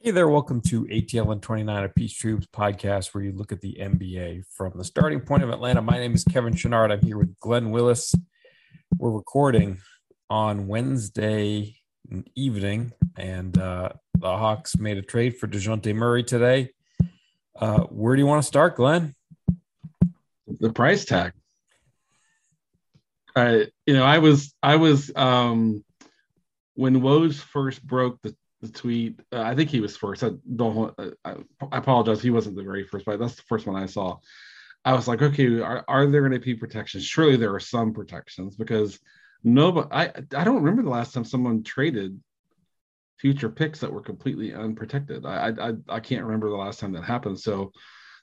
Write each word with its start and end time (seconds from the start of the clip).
Hey 0.00 0.10
there, 0.10 0.28
welcome 0.28 0.60
to 0.60 0.84
ATL 0.84 1.32
and 1.32 1.42
29 1.42 1.84
a 1.84 1.88
Peachtree 1.88 2.32
Hoops 2.32 2.46
podcast 2.52 3.14
where 3.14 3.24
you 3.24 3.32
look 3.32 3.50
at 3.50 3.62
the 3.62 3.78
NBA 3.80 4.44
from 4.54 4.72
the 4.76 4.84
starting 4.84 5.20
point 5.20 5.42
of 5.42 5.48
Atlanta. 5.48 5.80
My 5.80 5.96
name 5.96 6.14
is 6.14 6.22
Kevin 6.22 6.52
Chenard. 6.52 6.92
I'm 6.92 7.00
here 7.00 7.16
with 7.16 7.40
Glenn 7.40 7.70
Willis. 7.70 8.14
We're 8.98 9.10
recording 9.10 9.78
on 10.28 10.68
Wednesday 10.68 11.76
evening, 12.36 12.92
and 13.16 13.56
uh, 13.56 13.88
the 14.18 14.36
Hawks 14.36 14.76
made 14.76 14.98
a 14.98 15.02
trade 15.02 15.38
for 15.38 15.48
DeJounte 15.48 15.92
Murray 15.94 16.22
today. 16.22 16.70
Uh, 17.58 17.80
where 17.84 18.14
do 18.14 18.20
you 18.20 18.26
want 18.26 18.42
to 18.42 18.46
start, 18.46 18.76
Glenn? 18.76 19.14
The 20.46 20.72
price 20.72 21.06
tag. 21.06 21.32
I, 23.34 23.68
you 23.86 23.94
know, 23.94 24.04
I 24.04 24.18
was, 24.18 24.54
I 24.62 24.76
was, 24.76 25.10
um, 25.16 25.82
when 26.74 27.00
Woj 27.00 27.34
first 27.34 27.82
broke 27.82 28.20
the 28.20 28.36
the 28.60 28.68
tweet. 28.68 29.20
Uh, 29.32 29.42
I 29.42 29.54
think 29.54 29.70
he 29.70 29.80
was 29.80 29.96
first. 29.96 30.22
I 30.22 30.30
don't. 30.54 30.94
I, 31.24 31.34
I, 31.70 31.78
apologize. 31.78 32.22
He 32.22 32.30
wasn't 32.30 32.56
the 32.56 32.62
very 32.62 32.84
first, 32.84 33.04
but 33.04 33.18
that's 33.18 33.36
the 33.36 33.42
first 33.42 33.66
one 33.66 33.80
I 33.80 33.86
saw. 33.86 34.18
I 34.84 34.94
was 34.94 35.08
like, 35.08 35.20
okay, 35.20 35.60
are, 35.60 35.84
are 35.88 36.06
there 36.06 36.20
going 36.20 36.32
to 36.32 36.38
be 36.38 36.54
protections? 36.54 37.04
Surely 37.04 37.36
there 37.36 37.54
are 37.54 37.60
some 37.60 37.92
protections 37.92 38.56
because 38.56 38.98
nobody. 39.44 39.88
I 39.90 40.12
I 40.36 40.44
don't 40.44 40.62
remember 40.62 40.82
the 40.82 40.90
last 40.90 41.12
time 41.12 41.24
someone 41.24 41.62
traded 41.62 42.20
future 43.18 43.48
picks 43.48 43.80
that 43.80 43.92
were 43.92 44.02
completely 44.02 44.54
unprotected. 44.54 45.26
I 45.26 45.52
I 45.60 45.72
I 45.88 46.00
can't 46.00 46.24
remember 46.24 46.50
the 46.50 46.56
last 46.56 46.80
time 46.80 46.92
that 46.92 47.04
happened. 47.04 47.40
So 47.40 47.72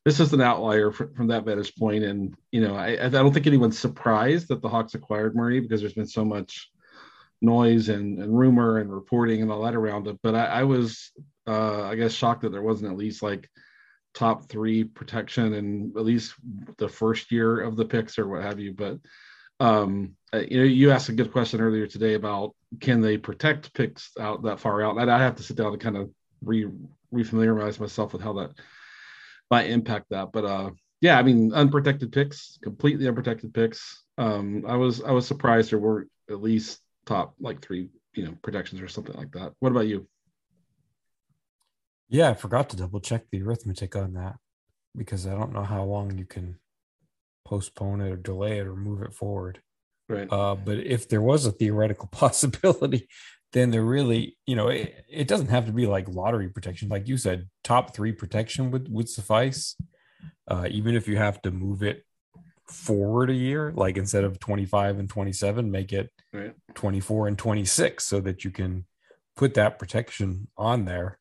this 0.05 0.19
is 0.19 0.33
an 0.33 0.41
outlier 0.41 0.91
from, 0.91 1.13
from 1.13 1.27
that 1.27 1.45
vantage 1.45 1.75
point, 1.75 2.03
and 2.03 2.35
you 2.51 2.61
know, 2.61 2.75
I 2.75 3.05
I 3.05 3.09
don't 3.09 3.33
think 3.33 3.47
anyone's 3.47 3.79
surprised 3.79 4.49
that 4.49 4.61
the 4.61 4.69
Hawks 4.69 4.95
acquired 4.95 5.35
Murray 5.35 5.59
because 5.59 5.81
there's 5.81 5.93
been 5.93 6.07
so 6.07 6.25
much 6.25 6.71
noise 7.43 7.89
and, 7.89 8.19
and 8.19 8.37
rumor 8.37 8.79
and 8.79 8.91
reporting 8.91 9.41
and 9.41 9.51
all 9.51 9.63
that 9.63 9.75
around 9.75 10.07
it. 10.07 10.17
But 10.23 10.35
I, 10.35 10.45
I 10.45 10.63
was, 10.63 11.11
uh, 11.45 11.83
I 11.83 11.95
guess, 11.95 12.13
shocked 12.13 12.41
that 12.41 12.51
there 12.51 12.61
wasn't 12.61 12.91
at 12.91 12.97
least 12.97 13.21
like 13.21 13.49
top 14.13 14.49
three 14.49 14.83
protection 14.83 15.53
and 15.53 15.95
at 15.97 16.05
least 16.05 16.33
the 16.77 16.87
first 16.87 17.31
year 17.31 17.61
of 17.61 17.75
the 17.75 17.85
picks 17.85 18.17
or 18.17 18.27
what 18.27 18.43
have 18.43 18.59
you. 18.59 18.73
But 18.73 18.99
um, 19.59 20.15
uh, 20.33 20.39
you 20.39 20.57
know, 20.57 20.63
you 20.63 20.91
asked 20.91 21.09
a 21.09 21.13
good 21.13 21.31
question 21.31 21.61
earlier 21.61 21.87
today 21.87 22.15
about 22.15 22.55
can 22.79 23.01
they 23.01 23.17
protect 23.17 23.73
picks 23.73 24.11
out 24.19 24.43
that 24.43 24.59
far 24.59 24.81
out, 24.81 24.97
and 24.97 25.11
I 25.11 25.19
have 25.19 25.35
to 25.35 25.43
sit 25.43 25.57
down 25.57 25.73
and 25.73 25.81
kind 25.81 25.97
of 25.97 26.09
re 26.43 26.67
refamiliarize 27.13 27.79
myself 27.79 28.13
with 28.13 28.21
how 28.21 28.33
that 28.33 28.51
might 29.51 29.69
impact 29.69 30.07
that. 30.09 30.31
But 30.31 30.45
uh, 30.45 30.71
yeah, 31.01 31.19
I 31.19 31.23
mean, 31.23 31.53
unprotected 31.53 32.11
picks, 32.11 32.57
completely 32.63 33.07
unprotected 33.07 33.53
picks. 33.53 34.03
Um, 34.17 34.65
I 34.67 34.75
was 34.75 35.03
I 35.03 35.11
was 35.11 35.27
surprised 35.27 35.71
there 35.71 35.79
weren't 35.79 36.09
at 36.29 36.41
least 36.41 36.79
top 37.05 37.35
like 37.39 37.61
three, 37.61 37.89
you 38.13 38.25
know, 38.25 38.35
protections 38.41 38.81
or 38.81 38.87
something 38.87 39.15
like 39.15 39.31
that. 39.31 39.53
What 39.59 39.71
about 39.71 39.87
you? 39.87 40.07
Yeah, 42.09 42.29
I 42.29 42.33
forgot 42.33 42.69
to 42.69 42.77
double 42.77 42.99
check 42.99 43.23
the 43.31 43.41
arithmetic 43.41 43.95
on 43.95 44.13
that 44.13 44.35
because 44.95 45.25
I 45.25 45.31
don't 45.31 45.53
know 45.53 45.63
how 45.63 45.83
long 45.83 46.17
you 46.17 46.25
can 46.25 46.59
postpone 47.45 48.01
it 48.01 48.11
or 48.11 48.15
delay 48.15 48.59
it 48.59 48.67
or 48.67 48.75
move 48.75 49.01
it 49.01 49.13
forward. 49.13 49.61
Right. 50.07 50.31
Uh, 50.31 50.55
but 50.55 50.79
if 50.79 51.09
there 51.09 51.21
was 51.21 51.45
a 51.45 51.51
theoretical 51.51 52.07
possibility, 52.11 53.07
then 53.51 53.71
there 53.71 53.83
really, 53.83 54.37
you 54.45 54.55
know, 54.55 54.67
it, 54.67 55.05
it 55.09 55.27
doesn't 55.27 55.49
have 55.49 55.65
to 55.65 55.71
be 55.71 55.85
like 55.85 56.07
lottery 56.09 56.49
protection. 56.49 56.89
Like 56.89 57.07
you 57.07 57.17
said, 57.17 57.49
top 57.63 57.95
three 57.95 58.11
protection 58.11 58.71
would, 58.71 58.91
would 58.91 59.09
suffice. 59.09 59.75
Uh, 60.47 60.67
even 60.69 60.95
if 60.95 61.07
you 61.07 61.17
have 61.17 61.41
to 61.41 61.51
move 61.51 61.83
it 61.83 62.03
forward 62.73 63.29
a 63.29 63.33
year, 63.33 63.71
like 63.75 63.97
instead 63.97 64.23
of 64.23 64.39
25 64.39 64.99
and 64.99 65.09
27, 65.09 65.71
make 65.71 65.93
it 65.93 66.09
right. 66.31 66.53
24 66.73 67.27
and 67.27 67.37
26 67.37 68.03
so 68.03 68.19
that 68.21 68.43
you 68.43 68.51
can 68.51 68.85
put 69.35 69.53
that 69.53 69.79
protection 69.79 70.47
on 70.57 70.85
there. 70.85 71.19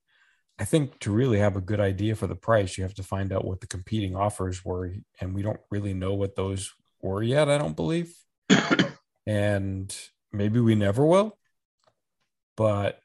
I 0.59 0.65
think 0.65 0.99
to 1.01 1.11
really 1.11 1.39
have 1.39 1.57
a 1.57 1.61
good 1.61 1.81
idea 1.81 2.15
for 2.15 2.27
the 2.27 2.37
price, 2.37 2.77
you 2.77 2.85
have 2.85 2.95
to 2.95 3.03
find 3.03 3.33
out 3.33 3.45
what 3.45 3.61
the 3.61 3.67
competing 3.67 4.15
offers 4.15 4.65
were. 4.65 4.95
And 5.21 5.35
we 5.35 5.43
don't 5.43 5.61
really 5.71 5.95
know 5.95 6.15
what 6.15 6.37
those 6.37 6.73
were 7.01 7.23
yet, 7.23 7.49
I 7.49 7.59
don't 7.59 7.77
believe. 7.77 8.15
and 9.27 9.97
maybe 10.33 10.61
we 10.61 10.75
never 10.75 11.05
will. 11.05 11.39
But, 12.57 13.01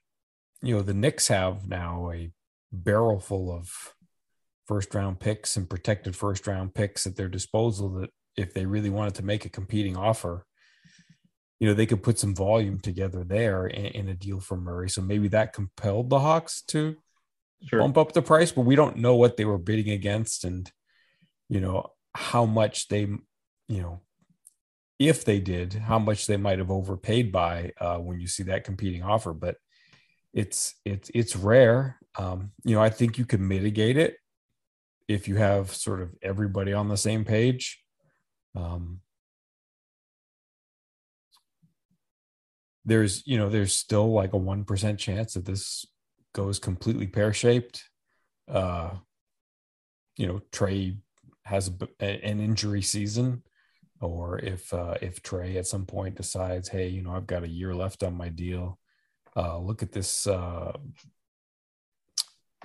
you 0.62 0.76
know, 0.76 0.82
the 0.82 0.94
Knicks 0.94 1.30
have 1.30 1.68
now 1.68 2.12
a 2.12 2.32
barrel 2.72 3.20
full 3.20 3.52
of 3.52 3.94
first 4.68 4.94
round 4.94 5.20
picks 5.20 5.56
and 5.56 5.70
protected 5.70 6.16
first 6.16 6.46
round 6.46 6.74
picks 6.74 7.08
at 7.08 7.16
their 7.16 7.30
disposal 7.30 7.90
that 7.90 8.10
if 8.38 8.54
they 8.54 8.66
really 8.66 8.90
wanted 8.90 9.16
to 9.16 9.26
make 9.26 9.46
a 9.46 9.50
competing 9.50 9.98
offer, 9.98 10.46
you 11.60 11.68
know, 11.68 11.74
they 11.74 11.88
could 11.88 12.04
put 12.04 12.20
some 12.20 12.36
volume 12.36 12.80
together 12.80 13.24
there 13.24 13.66
in, 13.66 13.86
in 13.86 14.10
a 14.10 14.14
deal 14.14 14.40
for 14.40 14.56
Murray. 14.56 14.90
So 14.90 15.02
maybe 15.02 15.28
that 15.30 15.54
compelled 15.54 16.10
the 16.10 16.20
Hawks 16.20 16.62
to 16.68 16.96
sure. 17.66 17.80
bump 17.80 17.98
up 17.98 18.14
the 18.14 18.22
price, 18.22 18.52
but 18.52 18.62
we 18.62 18.76
don't 18.76 18.98
know 18.98 19.16
what 19.16 19.38
they 19.38 19.46
were 19.46 19.58
bidding 19.58 19.92
against 19.92 20.46
and, 20.46 20.72
you 21.50 21.60
know, 21.60 21.88
how 22.14 22.46
much 22.46 22.88
they, 22.90 23.02
you 23.02 23.82
know, 23.82 24.02
if 25.00 25.26
they 25.26 25.40
did, 25.40 25.74
how 25.74 26.00
much 26.00 26.26
they 26.26 26.38
might 26.38 26.60
have 26.60 26.72
overpaid 26.72 27.32
by 27.32 27.72
uh, 27.80 27.98
when 27.98 28.20
you 28.20 28.28
see 28.28 28.44
that 28.44 28.64
competing 28.64 29.04
offer. 29.04 29.34
But 29.34 29.58
it's 30.34 30.76
it's 30.86 31.10
it's 31.14 31.36
rare. 31.36 31.98
Um, 32.18 32.52
you 32.64 32.76
know, 32.76 32.82
I 32.82 32.90
think 32.90 33.18
you 33.18 33.26
can 33.26 33.48
mitigate 33.48 33.98
it 33.98 34.18
if 35.08 35.28
you 35.28 35.36
have 35.36 35.74
sort 35.74 36.02
of 36.02 36.16
everybody 36.22 36.74
on 36.74 36.90
the 36.90 36.98
same 36.98 37.26
page. 37.26 37.80
Um, 38.58 39.02
there's 42.86 43.22
you 43.28 43.38
know 43.38 43.50
there's 43.50 43.76
still 43.76 44.12
like 44.12 44.34
a 44.34 44.38
one 44.38 44.64
percent 44.64 44.98
chance 45.00 45.34
that 45.34 45.46
this 45.46 45.86
goes 46.34 46.58
completely 46.60 47.08
pear 47.08 47.34
shaped. 47.34 47.84
Uh, 48.48 48.92
you 50.16 50.26
know, 50.26 50.42
Trae 50.52 50.98
has 51.44 51.70
a, 52.00 52.26
an 52.26 52.40
injury 52.40 52.82
season, 52.82 53.44
or 54.00 54.40
if 54.40 54.74
uh, 54.74 54.96
if 55.02 55.22
Trae 55.22 55.58
at 55.58 55.68
some 55.68 55.86
point 55.86 56.16
decides, 56.16 56.70
hey, 56.70 56.88
you 56.88 57.04
know, 57.04 57.12
I've 57.12 57.28
got 57.28 57.44
a 57.44 57.50
year 57.50 57.76
left 57.76 58.04
on 58.04 58.16
my 58.16 58.30
deal. 58.30 58.80
Uh, 59.36 59.60
look 59.60 59.84
at 59.84 59.92
this 59.92 60.26
uh, 60.26 60.72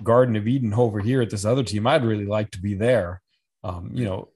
Garden 0.01 0.35
of 0.35 0.47
Eden 0.47 0.73
over 0.73 0.99
here 0.99 1.21
at 1.21 1.29
this 1.29 1.45
other 1.45 1.63
team. 1.63 1.85
I'd 1.85 2.05
really 2.05 2.25
like 2.25 2.49
to 2.51 2.61
be 2.61 2.73
there. 2.73 3.21
Um, 3.63 3.91
you 3.93 4.05
know, 4.05 4.29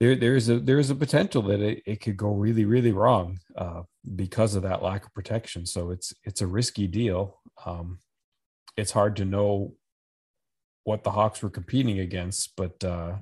there 0.00 0.14
there's 0.16 0.48
a 0.48 0.58
there's 0.58 0.90
a 0.90 0.94
potential 0.94 1.42
that 1.42 1.60
it, 1.60 1.82
it 1.86 1.96
could 2.00 2.16
go 2.16 2.30
really 2.30 2.64
really 2.64 2.92
wrong 2.92 3.38
uh, 3.56 3.82
because 4.14 4.54
of 4.54 4.62
that 4.62 4.82
lack 4.82 5.04
of 5.04 5.14
protection. 5.14 5.66
So 5.66 5.90
it's 5.90 6.14
it's 6.24 6.40
a 6.40 6.46
risky 6.46 6.86
deal. 6.86 7.40
Um, 7.64 7.98
it's 8.76 8.92
hard 8.92 9.16
to 9.16 9.24
know 9.24 9.74
what 10.84 11.04
the 11.04 11.10
Hawks 11.10 11.42
were 11.42 11.50
competing 11.50 11.98
against, 11.98 12.54
but 12.56 12.82
uh, 12.84 13.16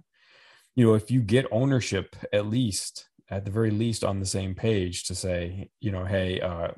you 0.75 0.87
know 0.87 0.95
if 0.95 1.11
you 1.11 1.21
get 1.21 1.47
ownership 1.51 2.15
at 2.33 2.47
least 2.47 3.09
at 3.29 3.45
the 3.45 3.51
very 3.51 3.71
least 3.71 4.05
on 4.05 4.21
the 4.21 4.27
same 4.27 4.55
page 4.55 5.05
to 5.05 5.15
say 5.15 5.71
you 5.81 5.91
know 5.91 6.05
hey 6.05 6.41
uh, 6.41 6.69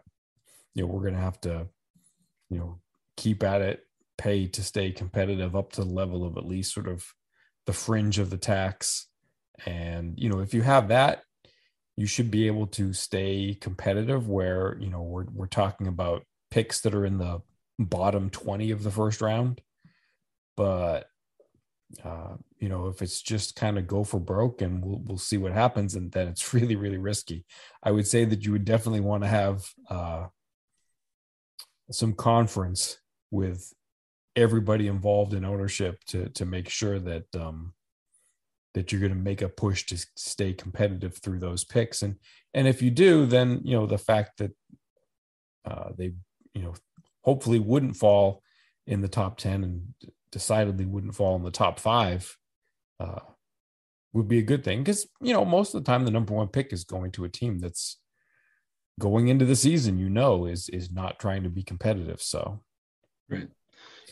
you 0.74 0.82
know 0.82 0.86
we're 0.86 1.10
to 1.10 1.18
have 1.18 1.40
to 1.42 1.66
you 2.48 2.58
know 2.58 2.78
keep 3.16 3.42
at 3.42 3.60
it 3.60 3.84
pay 4.16 4.46
to 4.46 4.62
stay 4.62 4.90
competitive 4.90 5.54
up 5.54 5.72
to 5.72 5.82
the 5.82 5.90
level 5.90 6.24
of 6.24 6.36
at 6.36 6.46
least 6.46 6.72
sort 6.72 6.88
of 6.88 7.04
the 7.66 7.72
fringe 7.72 8.18
of 8.18 8.30
the 8.30 8.38
tax 8.38 9.08
and, 9.66 10.14
you 10.18 10.28
know, 10.28 10.40
if 10.40 10.54
you 10.54 10.62
have 10.62 10.88
that, 10.88 11.22
you 11.96 12.06
should 12.06 12.30
be 12.30 12.46
able 12.46 12.66
to 12.68 12.92
stay 12.92 13.56
competitive 13.60 14.28
where, 14.28 14.76
you 14.80 14.88
know, 14.88 15.02
we're, 15.02 15.26
we're 15.32 15.46
talking 15.46 15.86
about 15.86 16.24
picks 16.50 16.80
that 16.82 16.94
are 16.94 17.04
in 17.04 17.18
the 17.18 17.40
bottom 17.78 18.30
20 18.30 18.70
of 18.70 18.82
the 18.82 18.90
first 18.90 19.20
round. 19.20 19.60
But, 20.56 21.06
uh, 22.04 22.36
you 22.58 22.68
know, 22.68 22.86
if 22.86 23.02
it's 23.02 23.22
just 23.22 23.56
kind 23.56 23.78
of 23.78 23.86
go 23.86 24.04
for 24.04 24.20
broke 24.20 24.62
and 24.62 24.84
we'll, 24.84 25.00
we'll 25.04 25.18
see 25.18 25.38
what 25.38 25.52
happens, 25.52 25.94
and 25.94 26.12
then 26.12 26.28
it's 26.28 26.54
really, 26.54 26.76
really 26.76 26.98
risky. 26.98 27.44
I 27.82 27.90
would 27.90 28.06
say 28.06 28.24
that 28.24 28.44
you 28.44 28.52
would 28.52 28.64
definitely 28.64 29.00
want 29.00 29.22
to 29.24 29.28
have 29.28 29.64
uh, 29.88 30.26
some 31.90 32.12
conference 32.12 32.98
with 33.30 33.72
everybody 34.36 34.86
involved 34.86 35.34
in 35.34 35.44
ownership 35.44 36.02
to 36.04 36.28
to 36.30 36.46
make 36.46 36.68
sure 36.68 36.98
that 36.98 37.24
um, 37.34 37.72
that 38.78 38.92
you're 38.92 39.00
going 39.00 39.12
to 39.12 39.18
make 39.18 39.42
a 39.42 39.48
push 39.48 39.84
to 39.86 39.98
stay 40.14 40.52
competitive 40.52 41.16
through 41.16 41.40
those 41.40 41.64
picks. 41.64 42.02
And 42.02 42.14
and 42.54 42.68
if 42.68 42.80
you 42.80 42.92
do, 42.92 43.26
then 43.26 43.60
you 43.64 43.76
know 43.76 43.86
the 43.86 43.98
fact 43.98 44.38
that 44.38 44.52
uh, 45.64 45.90
they 45.96 46.12
you 46.54 46.62
know 46.62 46.74
hopefully 47.22 47.58
wouldn't 47.58 47.96
fall 47.96 48.40
in 48.86 49.00
the 49.00 49.08
top 49.08 49.36
ten 49.36 49.64
and 49.64 50.10
decidedly 50.30 50.86
wouldn't 50.86 51.16
fall 51.16 51.34
in 51.34 51.42
the 51.42 51.50
top 51.50 51.80
five 51.80 52.36
uh, 53.00 53.18
would 54.12 54.28
be 54.28 54.38
a 54.38 54.42
good 54.42 54.62
thing. 54.62 54.84
Because 54.84 55.08
you 55.20 55.32
know 55.32 55.44
most 55.44 55.74
of 55.74 55.84
the 55.84 55.90
time 55.90 56.04
the 56.04 56.12
number 56.12 56.32
one 56.32 56.46
pick 56.46 56.72
is 56.72 56.84
going 56.84 57.10
to 57.12 57.24
a 57.24 57.28
team 57.28 57.58
that's 57.58 57.98
going 59.00 59.26
into 59.26 59.44
the 59.44 59.56
season 59.56 59.98
you 59.98 60.08
know 60.08 60.46
is 60.46 60.68
is 60.68 60.92
not 60.92 61.18
trying 61.18 61.42
to 61.42 61.50
be 61.50 61.64
competitive. 61.64 62.22
So 62.22 62.60
right 63.28 63.48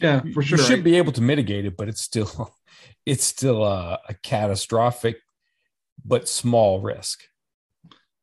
yeah 0.00 0.20
for 0.34 0.42
sure 0.42 0.58
you 0.58 0.64
should 0.64 0.84
be 0.84 0.96
able 0.96 1.12
to 1.12 1.22
mitigate 1.22 1.64
it 1.64 1.76
but 1.76 1.88
it's 1.88 2.02
still 2.02 2.54
it's 3.06 3.24
still 3.24 3.64
a, 3.64 3.98
a 4.08 4.14
catastrophic 4.22 5.16
but 6.04 6.28
small 6.28 6.80
risk. 6.80 7.24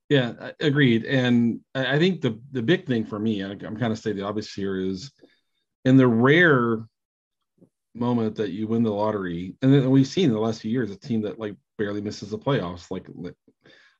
Yeah, 0.09 0.51
agreed. 0.59 1.05
And 1.05 1.61
I 1.73 1.97
think 1.97 2.21
the 2.21 2.39
the 2.51 2.61
big 2.61 2.85
thing 2.85 3.05
for 3.05 3.17
me, 3.17 3.41
I'm 3.41 3.77
kind 3.77 3.91
of 3.91 3.97
saying 3.97 4.17
the 4.17 4.25
obvious 4.25 4.53
here 4.53 4.77
is 4.77 5.11
in 5.85 5.97
the 5.97 6.07
rare 6.07 6.85
moment 7.95 8.35
that 8.35 8.51
you 8.51 8.67
win 8.67 8.83
the 8.83 8.91
lottery, 8.91 9.55
and 9.61 9.73
then 9.73 9.89
we've 9.89 10.07
seen 10.07 10.25
in 10.25 10.33
the 10.33 10.39
last 10.39 10.61
few 10.61 10.71
years 10.71 10.91
a 10.91 10.97
team 10.97 11.21
that 11.21 11.39
like 11.39 11.55
barely 11.77 12.01
misses 12.01 12.29
the 12.29 12.37
playoffs, 12.37 12.91
like 12.91 13.07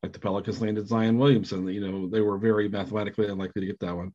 like 0.04 0.14
the 0.14 0.20
Pelicans 0.20 0.62
landed 0.62 0.88
Zion 0.88 1.18
Williamson. 1.18 1.68
You 1.68 1.90
know, 1.90 2.08
they 2.08 2.22
were 2.22 2.38
very 2.38 2.68
mathematically 2.68 3.28
unlikely 3.28 3.62
to 3.62 3.68
get 3.68 3.80
that 3.80 3.96
one. 3.96 4.12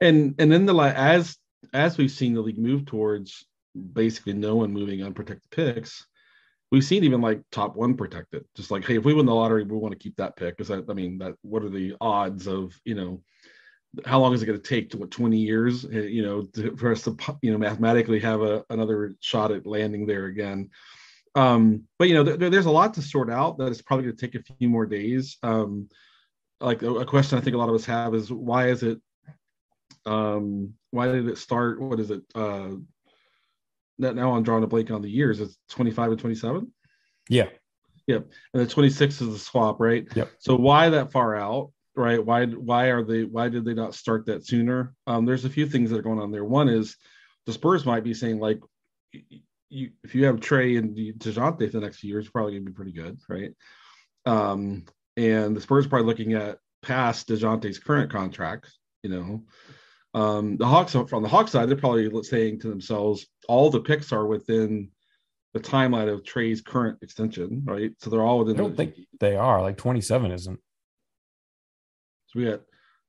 And 0.00 0.34
and 0.38 0.52
then 0.52 0.66
the 0.66 0.76
as 0.76 1.36
as 1.72 1.98
we've 1.98 2.10
seen 2.10 2.34
the 2.34 2.40
league 2.40 2.58
move 2.58 2.86
towards 2.86 3.46
basically 3.92 4.32
no 4.32 4.56
one 4.56 4.72
moving 4.72 5.02
unprotected 5.02 5.50
picks, 5.50 6.06
we've 6.70 6.84
seen 6.84 7.04
even 7.04 7.20
like 7.20 7.42
top 7.50 7.76
one 7.76 7.96
protected. 7.96 8.44
Just 8.56 8.70
like, 8.70 8.84
hey, 8.84 8.96
if 8.96 9.04
we 9.04 9.14
win 9.14 9.26
the 9.26 9.34
lottery, 9.34 9.64
we 9.64 9.76
want 9.76 9.92
to 9.92 9.98
keep 9.98 10.16
that 10.16 10.36
pick. 10.36 10.56
Because 10.56 10.70
I 10.70 10.92
mean, 10.94 11.18
that 11.18 11.34
what 11.42 11.64
are 11.64 11.70
the 11.70 11.94
odds 12.00 12.46
of 12.46 12.72
you 12.84 12.94
know 12.94 13.22
how 14.06 14.20
long 14.20 14.32
is 14.32 14.42
it 14.42 14.46
going 14.46 14.60
to 14.60 14.68
take 14.68 14.90
to 14.90 14.98
what 14.98 15.10
20 15.10 15.36
years 15.36 15.84
eh, 15.86 16.02
you 16.02 16.22
know 16.22 16.42
to, 16.42 16.76
for 16.76 16.92
us 16.92 17.02
to 17.02 17.16
you 17.42 17.50
know 17.50 17.58
mathematically 17.58 18.20
have 18.20 18.40
a, 18.40 18.64
another 18.70 19.14
shot 19.20 19.50
at 19.50 19.66
landing 19.66 20.06
there 20.06 20.26
again 20.26 20.70
um 21.34 21.82
but 21.98 22.08
you 22.08 22.14
know 22.14 22.22
there, 22.22 22.50
there's 22.50 22.66
a 22.66 22.70
lot 22.70 22.94
to 22.94 23.02
sort 23.02 23.30
out 23.30 23.58
that 23.58 23.70
is 23.70 23.82
probably 23.82 24.04
going 24.04 24.16
to 24.16 24.26
take 24.26 24.40
a 24.40 24.54
few 24.58 24.68
more 24.68 24.86
days 24.86 25.38
um 25.42 25.88
like 26.60 26.82
a, 26.82 26.90
a, 26.94 27.04
question 27.04 27.36
i 27.36 27.40
think 27.40 27.54
a 27.54 27.58
lot 27.58 27.68
of 27.68 27.74
us 27.74 27.84
have 27.84 28.14
is 28.14 28.30
why 28.30 28.68
is 28.68 28.82
it 28.82 29.00
um 30.06 30.72
why 30.90 31.06
did 31.06 31.28
it 31.28 31.38
start 31.38 31.80
what 31.80 32.00
is 32.00 32.10
it 32.10 32.22
uh 32.34 32.70
now 33.98 34.34
i'm 34.34 34.42
drawing 34.42 34.64
a 34.64 34.66
blank 34.66 34.90
on 34.90 35.02
the 35.02 35.10
years 35.10 35.40
it's 35.40 35.58
25 35.70 36.12
and 36.12 36.20
27 36.20 36.72
yeah. 37.28 37.48
Yep 38.06 38.28
and 38.54 38.62
the 38.62 38.66
26 38.66 39.20
is 39.20 39.32
the 39.32 39.38
swap 39.38 39.78
right? 39.78 40.06
Yep. 40.14 40.30
So 40.38 40.56
why 40.56 40.88
that 40.88 41.12
far 41.12 41.36
out 41.36 41.70
right? 41.94 42.24
Why 42.24 42.46
why 42.46 42.86
are 42.86 43.04
they 43.04 43.24
why 43.24 43.48
did 43.48 43.64
they 43.64 43.74
not 43.74 43.94
start 43.94 44.26
that 44.26 44.44
sooner? 44.44 44.94
Um 45.06 45.26
there's 45.26 45.44
a 45.44 45.50
few 45.50 45.66
things 45.66 45.90
that 45.90 45.98
are 45.98 46.02
going 46.02 46.18
on 46.18 46.32
there. 46.32 46.44
One 46.44 46.68
is 46.68 46.96
the 47.46 47.52
spurs 47.52 47.86
might 47.86 48.02
be 48.02 48.14
saying 48.14 48.40
like 48.40 48.60
you 49.70 49.90
if 50.02 50.14
you 50.14 50.24
have 50.24 50.36
Trae 50.36 50.78
and 50.78 50.96
Dejounte 50.96 51.70
for 51.70 51.78
the 51.78 51.80
next 51.80 51.98
few 51.98 52.10
years, 52.10 52.28
probably 52.28 52.54
gonna 52.54 52.64
be 52.64 52.72
pretty 52.72 52.92
good, 52.92 53.18
right? 53.28 53.52
Um, 54.26 54.84
and 55.16 55.56
the 55.56 55.60
Spurs 55.60 55.86
probably 55.86 56.06
looking 56.06 56.34
at 56.34 56.58
past 56.82 57.28
Dejounte's 57.28 57.78
current 57.78 58.10
contract, 58.10 58.70
you 59.02 59.10
know. 59.10 59.44
Um, 60.12 60.56
the 60.56 60.66
Hawks 60.66 60.92
from 60.92 61.22
the 61.22 61.28
Hawks 61.28 61.52
side, 61.52 61.68
they're 61.68 61.76
probably 61.76 62.10
saying 62.24 62.60
to 62.60 62.68
themselves, 62.68 63.26
all 63.48 63.70
the 63.70 63.80
picks 63.80 64.12
are 64.12 64.26
within 64.26 64.90
the 65.54 65.60
timeline 65.60 66.12
of 66.12 66.24
Trae's 66.24 66.60
current 66.60 66.98
extension, 67.02 67.62
right? 67.64 67.92
So 67.98 68.10
they're 68.10 68.22
all 68.22 68.40
within. 68.40 68.56
I 68.56 68.58
don't 68.58 68.76
the, 68.76 68.76
think 68.76 69.06
they 69.18 69.36
are. 69.36 69.60
Like 69.62 69.76
27 69.76 70.32
isn't. 70.32 70.60
So 72.26 72.38
we 72.38 72.44
got 72.46 72.60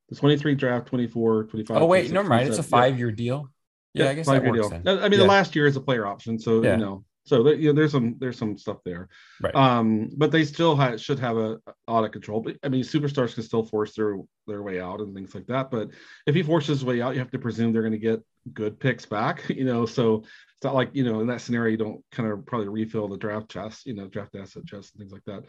the 0.10 0.16
23 0.16 0.56
draft, 0.56 0.88
24, 0.88 1.46
25. 1.46 1.82
Oh 1.82 1.86
wait, 1.86 2.12
never 2.12 2.28
mind. 2.28 2.50
It's 2.50 2.58
a 2.58 2.64
five 2.64 2.98
year 2.98 3.12
deal. 3.12 3.50
Yeah, 3.94 4.10
I 4.10 4.14
guess 4.14 4.28
that 4.28 4.44
works. 4.44 4.70
Deal. 4.70 4.82
I 4.86 5.10
mean, 5.10 5.12
yeah. 5.12 5.18
the 5.18 5.26
last 5.26 5.56
year 5.56 5.68
is 5.68 5.76
a 5.76 5.82
player 5.82 6.06
option, 6.06 6.40
so 6.40 6.64
yeah. 6.64 6.74
you 6.74 6.82
know, 6.82 7.04
so 7.24 7.48
you 7.50 7.68
know, 7.68 7.74
there's 7.74 7.92
some 7.92 8.16
there's 8.20 8.38
some 8.38 8.58
stuff 8.58 8.78
there. 8.84 9.08
Right. 9.42 9.56
Um, 9.56 10.10
but 10.18 10.32
they 10.32 10.44
still 10.44 10.76
ha- 10.76 10.98
should 10.98 11.20
have 11.20 11.38
a 11.38 11.60
audit 11.88 12.14
control. 12.14 12.42
But 12.42 12.58
I 12.64 12.70
mean, 12.70 12.84
superstars 12.84 13.36
can 13.36 13.44
still 13.44 13.64
force 13.64 13.96
their 13.96 14.18
their 14.48 14.64
way 14.64 14.82
out 14.82 15.02
and 15.02 15.14
things 15.16 15.36
like 15.36 15.46
that. 15.48 15.70
But 15.70 15.90
if 16.26 16.34
he 16.34 16.44
forces 16.44 16.80
his 16.80 16.86
way 16.86 17.02
out, 17.02 17.14
you 17.14 17.20
have 17.20 17.32
to 17.32 17.40
presume 17.40 17.74
they're 17.74 17.84
going 17.84 17.92
to 17.92 18.00
get 18.00 18.24
good 18.54 18.80
picks 18.80 19.06
back. 19.06 19.44
You 19.62 19.66
know, 19.66 19.86
so 19.86 20.24
it's 20.24 20.64
not 20.64 20.74
like 20.74 20.90
you 20.94 21.04
know 21.04 21.20
in 21.20 21.28
that 21.28 21.42
scenario 21.42 21.72
you 21.72 21.78
don't 21.78 22.04
kind 22.12 22.32
of 22.32 22.46
probably 22.46 22.70
refill 22.70 23.08
the 23.08 23.18
draft 23.18 23.50
chest, 23.50 23.86
you 23.86 23.94
know, 23.94 24.08
draft 24.08 24.36
asset 24.36 24.66
chest 24.66 24.94
and 24.94 25.00
things 25.00 25.12
like 25.12 25.26
that. 25.26 25.44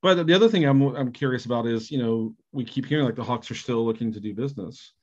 But 0.00 0.26
the 0.26 0.34
other 0.34 0.48
thing 0.48 0.64
I'm 0.64 0.80
I'm 0.96 1.12
curious 1.12 1.44
about 1.44 1.66
is 1.66 1.90
you 1.90 1.98
know 1.98 2.34
we 2.52 2.64
keep 2.64 2.86
hearing 2.86 3.04
like 3.04 3.16
the 3.16 3.24
Hawks 3.24 3.50
are 3.50 3.54
still 3.54 3.84
looking 3.84 4.12
to 4.14 4.20
do 4.20 4.32
business 4.34 4.94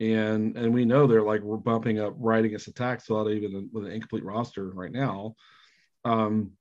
and 0.00 0.56
and 0.56 0.72
we 0.72 0.84
know 0.84 1.06
they're 1.06 1.22
like 1.22 1.42
we're 1.42 1.58
bumping 1.58 2.00
up 2.00 2.14
right 2.18 2.44
against 2.44 2.66
the 2.66 2.72
tax 2.72 3.08
without 3.08 3.30
even 3.30 3.68
with 3.72 3.84
an 3.84 3.92
incomplete 3.92 4.24
roster 4.24 4.70
right 4.70 4.92
now. 4.92 5.34
Um, 6.04 6.52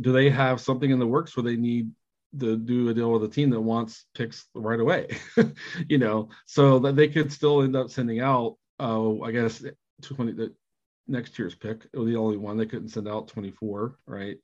do 0.00 0.12
they 0.12 0.30
have 0.30 0.60
something 0.60 0.90
in 0.90 0.98
the 0.98 1.06
works 1.06 1.36
where 1.36 1.44
they 1.44 1.56
need 1.56 1.90
to 2.38 2.56
do 2.56 2.88
a 2.88 2.94
deal 2.94 3.12
with 3.12 3.24
a 3.24 3.28
team 3.28 3.50
that 3.50 3.60
wants 3.60 4.06
picks 4.14 4.46
right 4.54 4.80
away? 4.80 5.16
you 5.88 5.98
know, 5.98 6.28
so 6.46 6.78
that 6.80 6.96
they 6.96 7.08
could 7.08 7.32
still 7.32 7.62
end 7.62 7.76
up 7.76 7.90
sending 7.90 8.20
out. 8.20 8.56
Uh, 8.78 9.20
I 9.22 9.32
guess 9.32 9.64
20 10.02 10.32
the 10.32 10.54
next 11.08 11.38
year's 11.38 11.54
pick. 11.54 11.86
It 11.92 11.98
was 11.98 12.08
the 12.08 12.16
only 12.16 12.36
one 12.36 12.56
they 12.56 12.66
couldn't 12.66 12.90
send 12.90 13.08
out 13.08 13.28
24, 13.28 13.98
right? 14.06 14.36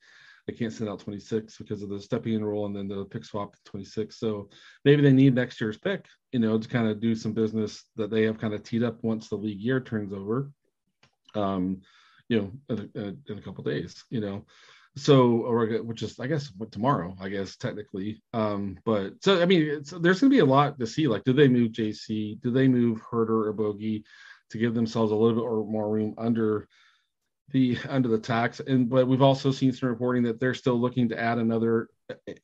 they 0.47 0.53
can't 0.53 0.73
send 0.73 0.91
out 0.91 1.01
26 1.01 1.57
because 1.59 1.83
of 1.83 1.89
the 1.89 2.01
stepping 2.01 2.35
in 2.35 2.45
rule 2.45 2.67
and 2.67 2.75
then 2.75 2.89
the 2.89 3.05
pick 3.05 3.25
swap 3.25 3.55
26. 3.65 4.19
So 4.19 4.49
maybe 4.85 5.03
they 5.03 5.13
need 5.13 5.35
next 5.35 5.61
year's 5.61 5.79
pick, 5.79 6.07
you 6.33 6.41
know, 6.41 6.59
to 6.59 6.69
kind 6.69 6.89
of 6.89 7.01
do 7.01 7.15
some 7.15 7.33
business 7.33 7.85
that 7.97 8.11
they 8.11 8.23
have 8.25 8.39
kind 8.39 8.55
of 8.55 8.63
teed 8.63 8.83
up 8.83 9.03
once 9.03 9.29
the 9.29 9.37
league 9.37 9.61
year 9.61 9.81
turns 9.81 10.13
over, 10.13 10.51
um, 11.35 11.81
you 12.33 12.41
know, 12.41 12.53
in 12.71 12.91
a, 12.95 13.33
in 13.33 13.39
a 13.39 13.43
couple 13.43 13.63
days, 13.63 14.05
you 14.09 14.21
know. 14.21 14.45
So, 14.97 15.43
or 15.43 15.67
which 15.83 16.03
is, 16.03 16.19
I 16.19 16.27
guess, 16.27 16.51
what 16.57 16.73
tomorrow, 16.73 17.15
I 17.21 17.29
guess, 17.29 17.57
technically. 17.57 18.23
Um, 18.33 18.79
but 18.85 19.15
so, 19.21 19.41
I 19.41 19.47
mean, 19.47 19.83
there's 20.01 20.21
going 20.21 20.31
to 20.31 20.37
be 20.37 20.39
a 20.39 20.45
lot 20.45 20.79
to 20.79 20.87
see. 20.87 21.09
Like, 21.09 21.25
do 21.25 21.33
they 21.33 21.49
move 21.49 21.73
JC? 21.73 22.41
Do 22.41 22.51
they 22.51 22.69
move 22.69 23.03
Huerter 23.03 23.47
or 23.47 23.55
Bogi 23.55 24.05
to 24.51 24.59
give 24.59 24.75
themselves 24.75 25.13
a 25.13 25.15
little 25.15 25.35
bit 25.35 25.45
or 25.45 25.65
more 25.65 25.91
room 25.91 26.15
under 26.17 26.69
the 27.51 27.77
under 27.89 28.09
the 28.09 28.19
tax 28.19 28.61
and 28.61 28.89
but 28.89 29.07
we've 29.07 29.21
also 29.21 29.51
seen 29.51 29.73
some 29.73 29.89
reporting 29.89 30.23
that 30.23 30.41
they're 30.41 30.55
still 30.55 30.81
looking 30.81 31.09
to 31.09 31.21
add 31.21 31.39
another 31.39 31.89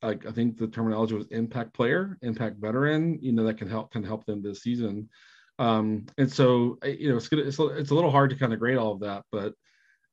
like 0.03 0.25
i 0.27 0.31
think 0.31 0.57
the 0.57 0.67
terminology 0.67 1.15
was 1.15 1.25
impact 1.27 1.73
player 1.73 2.17
impact 2.21 2.57
veteran 2.59 3.17
you 3.21 3.31
know 3.31 3.43
that 3.43 3.57
can 3.57 3.67
help 3.67 3.91
can 3.91 4.03
help 4.03 4.23
them 4.25 4.43
this 4.43 4.61
season 4.61 5.09
um 5.57 6.05
and 6.17 6.31
so 6.31 6.77
you 6.83 7.09
know 7.09 7.17
it's 7.17 7.27
gonna 7.27 7.43
it's, 7.43 7.57
it's 7.59 7.91
a 7.91 7.95
little 7.95 8.11
hard 8.11 8.29
to 8.29 8.35
kind 8.35 8.53
of 8.53 8.59
grade 8.59 8.77
all 8.77 8.93
of 8.93 8.99
that 8.99 9.23
but 9.31 9.53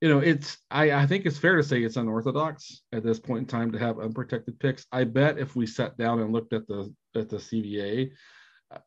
you 0.00 0.08
know 0.08 0.18
it's 0.18 0.58
i 0.70 0.92
i 0.92 1.06
think 1.06 1.24
it's 1.24 1.38
fair 1.38 1.56
to 1.56 1.62
say 1.62 1.82
it's 1.82 1.96
unorthodox 1.96 2.82
at 2.92 3.02
this 3.02 3.18
point 3.18 3.40
in 3.40 3.46
time 3.46 3.72
to 3.72 3.78
have 3.78 3.98
unprotected 3.98 4.58
picks 4.58 4.86
i 4.92 5.04
bet 5.04 5.38
if 5.38 5.56
we 5.56 5.66
sat 5.66 5.96
down 5.96 6.20
and 6.20 6.32
looked 6.32 6.52
at 6.52 6.66
the 6.66 6.92
at 7.14 7.28
the 7.28 7.36
cba 7.36 8.10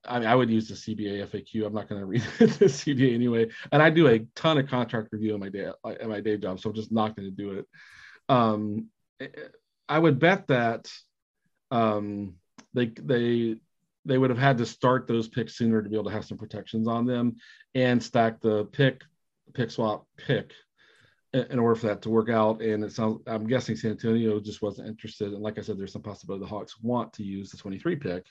I, 0.06 0.20
mean, 0.20 0.28
I 0.28 0.36
would 0.36 0.50
use 0.50 0.68
the 0.68 0.74
CBA 0.74 1.26
FAQ. 1.28 1.66
I'm 1.66 1.74
not 1.74 1.88
going 1.88 2.02
to 2.02 2.06
read 2.06 2.22
the 2.38 2.66
CBA 2.66 3.14
anyway, 3.14 3.48
and 3.72 3.82
I 3.82 3.90
do 3.90 4.08
a 4.08 4.20
ton 4.36 4.58
of 4.58 4.68
contract 4.68 5.08
review 5.14 5.34
in 5.34 5.40
my 5.40 5.48
day 5.48 5.72
at 5.86 6.10
my 6.10 6.20
day 6.20 6.36
job, 6.38 6.60
so 6.60 6.70
I'm 6.70 6.76
just 6.76 6.92
not 6.92 7.16
going 7.16 7.30
to 7.30 7.36
do 7.36 7.52
it. 7.52 7.66
Um, 8.28 8.88
I 9.88 9.98
would 9.98 10.20
bet 10.20 10.48
that 10.48 10.92
um, 11.72 12.36
they 12.74 12.88
they 12.88 13.56
they 14.06 14.18
would 14.18 14.30
have 14.30 14.40
had 14.40 14.58
to 14.58 14.66
start 14.66 15.08
those 15.08 15.28
picks 15.28 15.56
sooner 15.56 15.82
to 15.82 15.90
be 15.90 15.96
able 15.96 16.10
to 16.10 16.16
have 16.16 16.26
some 16.26 16.38
protections 16.38 16.88
on 16.88 17.06
them 17.06 17.38
and 17.74 18.02
stack 18.02 18.42
the 18.42 18.66
pick 18.66 19.04
pick 19.54 19.72
swap 19.72 20.06
pick 20.18 20.52
in 21.34 21.60
order 21.60 21.76
for 21.76 21.88
that 21.88 22.02
to 22.04 22.10
work 22.10 22.30
out. 22.30 22.62
And 22.62 22.84
it 22.84 22.92
sounds 22.92 23.22
I'm 23.28 23.48
guessing 23.48 23.76
San 23.76 23.92
Antonio 23.92 24.40
just 24.40 24.62
wasn't 24.62 24.88
interested. 24.88 25.34
And 25.34 25.44
like 25.44 25.58
I 25.58 25.62
said, 25.62 25.78
there's 25.78 25.94
some 25.94 26.02
possibility 26.02 26.44
the 26.44 26.50
Hawks 26.50 26.82
want 26.82 27.14
to 27.14 27.24
use 27.24 27.52
the 27.52 27.58
23 27.58 27.96
pick 27.98 28.26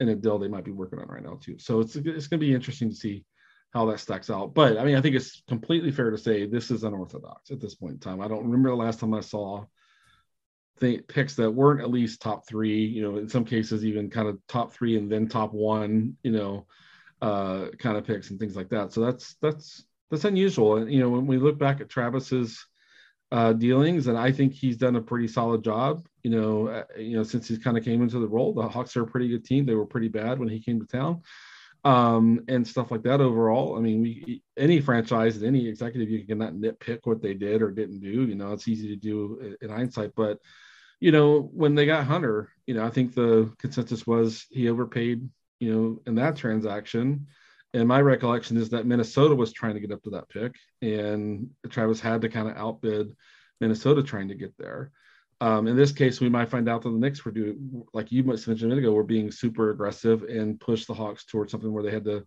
and 0.00 0.10
a 0.10 0.14
deal 0.14 0.38
they 0.38 0.48
might 0.48 0.64
be 0.64 0.70
working 0.70 0.98
on 0.98 1.08
right 1.08 1.22
now 1.22 1.38
too. 1.40 1.58
So 1.58 1.80
it's 1.80 1.96
it's 1.96 2.26
going 2.26 2.40
to 2.40 2.46
be 2.46 2.54
interesting 2.54 2.88
to 2.90 2.94
see 2.94 3.24
how 3.72 3.84
that 3.86 4.00
stacks 4.00 4.30
out. 4.30 4.54
But 4.54 4.78
I 4.78 4.84
mean, 4.84 4.96
I 4.96 5.00
think 5.00 5.16
it's 5.16 5.42
completely 5.48 5.90
fair 5.90 6.10
to 6.10 6.18
say 6.18 6.46
this 6.46 6.70
is 6.70 6.84
unorthodox 6.84 7.50
at 7.50 7.60
this 7.60 7.74
point 7.74 7.94
in 7.94 8.00
time. 8.00 8.20
I 8.20 8.28
don't 8.28 8.44
remember 8.44 8.70
the 8.70 8.76
last 8.76 9.00
time 9.00 9.12
I 9.12 9.20
saw 9.20 9.64
the 10.80 10.98
picks 11.00 11.34
that 11.34 11.50
weren't 11.50 11.80
at 11.80 11.90
least 11.90 12.22
top 12.22 12.46
three. 12.46 12.84
You 12.84 13.02
know, 13.02 13.18
in 13.18 13.28
some 13.28 13.44
cases 13.44 13.84
even 13.84 14.08
kind 14.08 14.28
of 14.28 14.38
top 14.46 14.72
three 14.72 14.96
and 14.96 15.10
then 15.10 15.28
top 15.28 15.52
one. 15.52 16.16
You 16.22 16.30
know, 16.30 16.66
uh, 17.20 17.66
kind 17.78 17.98
of 17.98 18.06
picks 18.06 18.30
and 18.30 18.38
things 18.38 18.56
like 18.56 18.70
that. 18.70 18.92
So 18.92 19.02
that's 19.02 19.34
that's 19.42 19.84
that's 20.10 20.24
unusual. 20.24 20.76
And 20.76 20.92
you 20.92 21.00
know, 21.00 21.08
when 21.08 21.26
we 21.26 21.38
look 21.38 21.58
back 21.58 21.80
at 21.80 21.88
Travis's 21.88 22.64
uh, 23.30 23.52
dealings, 23.52 24.06
and 24.06 24.16
I 24.16 24.32
think 24.32 24.54
he's 24.54 24.76
done 24.76 24.96
a 24.96 25.02
pretty 25.02 25.28
solid 25.28 25.62
job. 25.62 26.06
You 26.22 26.30
know, 26.30 26.68
uh, 26.68 26.84
you 26.98 27.16
know, 27.16 27.22
since 27.22 27.48
he's 27.48 27.58
kind 27.58 27.76
of 27.76 27.84
came 27.84 28.02
into 28.02 28.18
the 28.18 28.28
role, 28.28 28.54
the 28.54 28.68
Hawks 28.68 28.96
are 28.96 29.02
a 29.02 29.06
pretty 29.06 29.28
good 29.28 29.44
team. 29.44 29.66
They 29.66 29.74
were 29.74 29.86
pretty 29.86 30.08
bad 30.08 30.38
when 30.38 30.48
he 30.48 30.60
came 30.60 30.80
to 30.80 30.86
town, 30.86 31.22
um, 31.84 32.44
and 32.48 32.66
stuff 32.66 32.90
like 32.90 33.02
that. 33.02 33.20
Overall, 33.20 33.76
I 33.76 33.80
mean, 33.80 34.00
we 34.00 34.42
any 34.56 34.80
franchise 34.80 35.42
any 35.42 35.68
executive, 35.68 36.08
you 36.08 36.26
cannot 36.26 36.54
nitpick 36.54 37.00
what 37.04 37.20
they 37.20 37.34
did 37.34 37.60
or 37.60 37.70
didn't 37.70 38.00
do. 38.00 38.24
You 38.24 38.34
know, 38.34 38.52
it's 38.52 38.68
easy 38.68 38.88
to 38.88 38.96
do 38.96 39.56
in 39.60 39.68
hindsight, 39.68 40.12
but 40.16 40.38
you 41.00 41.12
know, 41.12 41.48
when 41.52 41.74
they 41.74 41.86
got 41.86 42.06
Hunter, 42.06 42.50
you 42.66 42.74
know, 42.74 42.84
I 42.84 42.90
think 42.90 43.14
the 43.14 43.52
consensus 43.58 44.06
was 44.06 44.46
he 44.50 44.68
overpaid. 44.68 45.28
You 45.60 45.74
know, 45.74 46.00
in 46.06 46.14
that 46.14 46.36
transaction 46.36 47.26
and 47.74 47.86
my 47.86 48.00
recollection 48.00 48.56
is 48.56 48.70
that 48.70 48.86
Minnesota 48.86 49.34
was 49.34 49.52
trying 49.52 49.74
to 49.74 49.80
get 49.80 49.92
up 49.92 50.02
to 50.04 50.10
that 50.10 50.28
pick, 50.28 50.56
and 50.82 51.50
Travis 51.68 52.00
had 52.00 52.22
to 52.22 52.28
kind 52.28 52.48
of 52.48 52.56
outbid 52.56 53.14
Minnesota 53.60 54.02
trying 54.02 54.28
to 54.28 54.34
get 54.34 54.56
there. 54.58 54.90
Um, 55.40 55.68
in 55.68 55.76
this 55.76 55.92
case, 55.92 56.20
we 56.20 56.28
might 56.28 56.48
find 56.48 56.68
out 56.68 56.82
that 56.82 56.90
the 56.90 56.98
Knicks 56.98 57.24
were 57.24 57.30
doing, 57.30 57.84
like 57.92 58.10
you 58.10 58.24
mentioned 58.24 58.60
a 58.60 58.66
minute 58.66 58.78
ago, 58.78 58.92
were 58.92 59.04
being 59.04 59.30
super 59.30 59.70
aggressive 59.70 60.24
and 60.24 60.58
push 60.58 60.84
the 60.84 60.94
Hawks 60.94 61.24
towards 61.24 61.52
something 61.52 61.72
where 61.72 61.84
they 61.84 61.92
had 61.92 62.04
to 62.04 62.26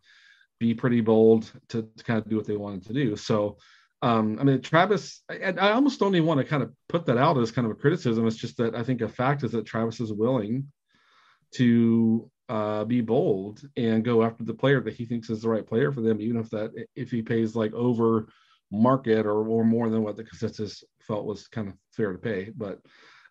be 0.60 0.74
pretty 0.74 1.02
bold 1.02 1.52
to, 1.70 1.90
to 1.98 2.04
kind 2.04 2.20
of 2.20 2.30
do 2.30 2.38
what 2.38 2.46
they 2.46 2.56
wanted 2.56 2.86
to 2.86 2.94
do. 2.94 3.18
So, 3.18 3.58
um, 4.02 4.38
I 4.40 4.44
mean, 4.44 4.62
Travis, 4.62 5.24
I, 5.30 5.54
I 5.60 5.72
almost 5.72 6.00
don't 6.00 6.16
even 6.16 6.28
want 6.28 6.40
to 6.40 6.46
kind 6.46 6.64
of 6.64 6.72
put 6.88 7.06
that 7.08 7.18
out 7.18 7.38
as 7.38 7.52
kind 7.52 7.66
of 7.66 7.72
a 7.72 7.76
criticism. 7.76 8.26
It's 8.28 8.38
just 8.38 8.58
that 8.58 8.76
I 8.76 8.84
think 8.84 9.02
a 9.02 9.10
fact 9.10 9.44
is 9.44 9.52
that 9.52 9.66
Travis 9.66 10.00
is 10.00 10.14
willing 10.14 10.72
to 11.56 12.32
uh, 12.52 12.84
be 12.84 13.00
bold 13.00 13.62
and 13.78 14.04
go 14.04 14.24
after 14.24 14.44
the 14.44 14.54
player 14.54 14.82
that 14.82 14.94
he 14.94 15.06
thinks 15.06 15.30
is 15.30 15.42
the 15.42 15.50
right 15.50 15.66
player 15.66 15.90
for 15.90 16.02
them, 16.02 16.20
even 16.20 16.38
if 16.38 16.50
that 16.50 16.72
if 16.98 17.10
he 17.10 17.22
pays 17.22 17.56
like 17.56 17.74
over 17.74 18.28
market 18.70 19.26
or, 19.26 19.48
or 19.48 19.64
more 19.64 19.90
than 19.90 20.04
what 20.04 20.18
the 20.18 20.24
consensus 20.26 20.84
felt 21.00 21.26
was 21.26 21.48
kind 21.48 21.70
of 21.70 21.76
fair 21.94 22.12
to 22.12 22.18
pay. 22.18 22.52
But 22.56 22.82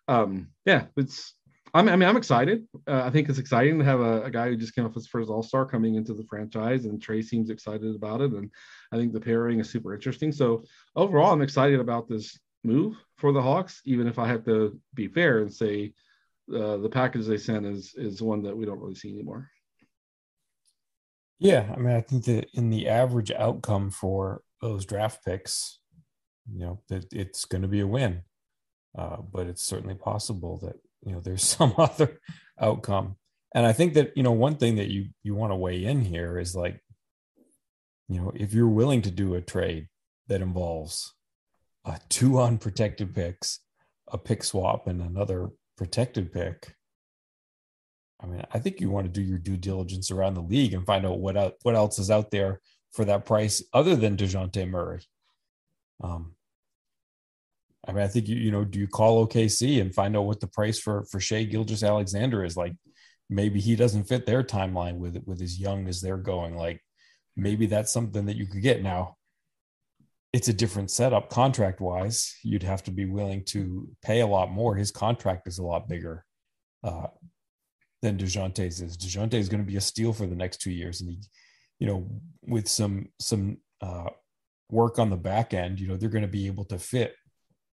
um, 0.07 0.47
yeah, 0.65 0.85
it's 0.97 1.35
I'm, 1.71 1.87
I 1.87 1.95
mean 1.95 2.09
I'm 2.09 2.17
excited. 2.17 2.67
Uh, 2.87 3.03
I 3.03 3.11
think 3.11 3.29
it's 3.29 3.37
exciting 3.37 3.77
to 3.77 3.85
have 3.85 3.99
a, 3.99 4.23
a 4.23 4.31
guy 4.31 4.49
who 4.49 4.57
just 4.57 4.73
came 4.73 4.87
off 4.87 4.95
his 4.95 5.07
first 5.07 5.29
All 5.29 5.43
Star 5.43 5.67
coming 5.67 5.93
into 5.95 6.15
the 6.15 6.25
franchise, 6.27 6.85
and 6.85 6.99
Trae 6.99 7.23
seems 7.23 7.51
excited 7.51 7.95
about 7.95 8.21
it, 8.21 8.31
and 8.31 8.49
I 8.91 8.97
think 8.97 9.13
the 9.13 9.21
pairing 9.21 9.59
is 9.59 9.69
super 9.69 9.93
interesting. 9.93 10.31
So 10.31 10.63
overall, 10.95 11.31
I'm 11.31 11.43
excited 11.43 11.79
about 11.79 12.09
this 12.09 12.39
move 12.63 12.95
for 13.17 13.31
the 13.31 13.41
Hawks, 13.41 13.81
even 13.85 14.07
if 14.07 14.17
I 14.17 14.27
have 14.27 14.43
to 14.45 14.79
be 14.95 15.07
fair 15.07 15.41
and 15.43 15.53
say 15.53 15.93
uh, 16.53 16.77
the 16.77 16.89
package 16.89 17.25
they 17.25 17.37
sent 17.37 17.65
is 17.65 17.93
is 17.95 18.21
one 18.21 18.43
that 18.43 18.55
we 18.55 18.65
don't 18.65 18.79
really 18.79 18.95
see 18.95 19.13
anymore. 19.13 19.49
Yeah, 21.39 21.73
I 21.73 21.79
mean, 21.79 21.95
I 21.95 22.01
think 22.01 22.25
that 22.25 22.49
in 22.53 22.69
the 22.69 22.87
average 22.87 23.31
outcome 23.31 23.89
for 23.89 24.43
those 24.61 24.85
draft 24.85 25.25
picks, 25.25 25.79
you 26.51 26.59
know, 26.59 26.81
that 26.89 27.11
it's 27.11 27.45
going 27.45 27.63
to 27.63 27.67
be 27.67 27.79
a 27.79 27.87
win. 27.87 28.21
Uh, 28.97 29.17
but 29.17 29.47
it's 29.47 29.63
certainly 29.63 29.95
possible 29.95 30.57
that 30.59 30.75
you 31.05 31.13
know 31.13 31.21
there's 31.21 31.43
some 31.57 31.73
other 31.77 32.19
outcome. 32.59 33.15
And 33.53 33.65
I 33.65 33.73
think 33.73 33.93
that 33.95 34.15
you 34.15 34.23
know 34.23 34.31
one 34.31 34.57
thing 34.57 34.75
that 34.75 34.89
you 34.89 35.09
you 35.23 35.35
want 35.35 35.51
to 35.51 35.57
weigh 35.57 35.83
in 35.83 36.01
here 36.01 36.37
is 36.37 36.55
like, 36.55 36.81
you 38.07 38.21
know, 38.21 38.31
if 38.35 38.53
you're 38.53 38.67
willing 38.67 39.01
to 39.03 39.11
do 39.11 39.35
a 39.35 39.41
trade 39.41 39.87
that 40.27 40.41
involves 40.41 41.13
uh, 41.85 41.97
two 42.09 42.39
unprotected 42.41 43.15
picks, 43.15 43.59
a 44.07 44.17
pick 44.17 44.43
swap, 44.43 44.87
and 44.87 45.01
another 45.01 45.49
protected 45.77 46.31
pick. 46.31 46.75
I 48.21 48.27
mean, 48.27 48.43
I 48.51 48.59
think 48.59 48.79
you 48.79 48.89
want 48.89 49.05
to 49.05 49.11
do 49.11 49.25
your 49.25 49.39
due 49.39 49.57
diligence 49.57 50.11
around 50.11 50.35
the 50.35 50.41
league 50.41 50.73
and 50.73 50.85
find 50.85 51.05
out 51.05 51.19
what 51.19 51.37
out, 51.37 51.53
what 51.63 51.75
else 51.75 51.97
is 51.97 52.11
out 52.11 52.29
there 52.31 52.61
for 52.91 53.05
that 53.05 53.25
price 53.25 53.63
other 53.73 53.95
than 53.95 54.17
Dejounte 54.17 54.69
Murray. 54.69 55.01
Um, 56.03 56.35
I 57.87 57.93
mean, 57.93 58.03
I 58.03 58.07
think 58.07 58.27
you 58.27 58.35
you 58.35 58.51
know, 58.51 58.63
do 58.63 58.79
you 58.79 58.87
call 58.87 59.25
OKC 59.27 59.81
and 59.81 59.93
find 59.93 60.15
out 60.15 60.25
what 60.25 60.39
the 60.39 60.47
price 60.47 60.77
for 60.79 61.05
for 61.05 61.19
Shai 61.19 61.43
Gilgeous-Alexander 61.43 62.45
is? 62.45 62.55
Like, 62.55 62.73
maybe 63.29 63.59
he 63.59 63.75
doesn't 63.75 64.03
fit 64.03 64.25
their 64.25 64.43
timeline 64.43 64.97
with 64.97 65.21
with 65.25 65.41
as 65.41 65.59
young 65.59 65.87
as 65.87 65.99
they're 65.99 66.17
going. 66.17 66.55
Like, 66.55 66.79
maybe 67.35 67.65
that's 67.65 67.91
something 67.91 68.25
that 68.27 68.37
you 68.37 68.45
could 68.45 68.61
get 68.61 68.83
now 68.83 69.17
it's 70.33 70.47
a 70.47 70.53
different 70.53 70.89
setup 70.89 71.29
contract 71.29 71.81
wise. 71.81 72.35
You'd 72.43 72.63
have 72.63 72.83
to 72.83 72.91
be 72.91 73.05
willing 73.05 73.43
to 73.45 73.89
pay 74.01 74.21
a 74.21 74.27
lot 74.27 74.51
more. 74.51 74.75
His 74.75 74.91
contract 74.91 75.47
is 75.47 75.59
a 75.59 75.63
lot 75.63 75.89
bigger 75.89 76.25
uh, 76.83 77.07
than 78.01 78.17
Dejounte's 78.17 78.81
is. 78.81 78.97
Dejounte 78.97 79.33
is 79.33 79.49
going 79.49 79.63
to 79.63 79.69
be 79.69 79.77
a 79.77 79.81
steal 79.81 80.13
for 80.13 80.25
the 80.25 80.35
next 80.35 80.61
two 80.61 80.71
years, 80.71 81.01
and 81.01 81.09
he, 81.09 81.19
you 81.79 81.87
know, 81.87 82.07
with 82.43 82.67
some 82.67 83.09
some 83.19 83.57
uh, 83.81 84.09
work 84.69 84.99
on 84.99 85.09
the 85.09 85.17
back 85.17 85.53
end, 85.53 85.79
you 85.79 85.87
know, 85.87 85.97
they're 85.97 86.09
going 86.09 86.21
to 86.21 86.27
be 86.27 86.47
able 86.47 86.65
to 86.65 86.79
fit 86.79 87.13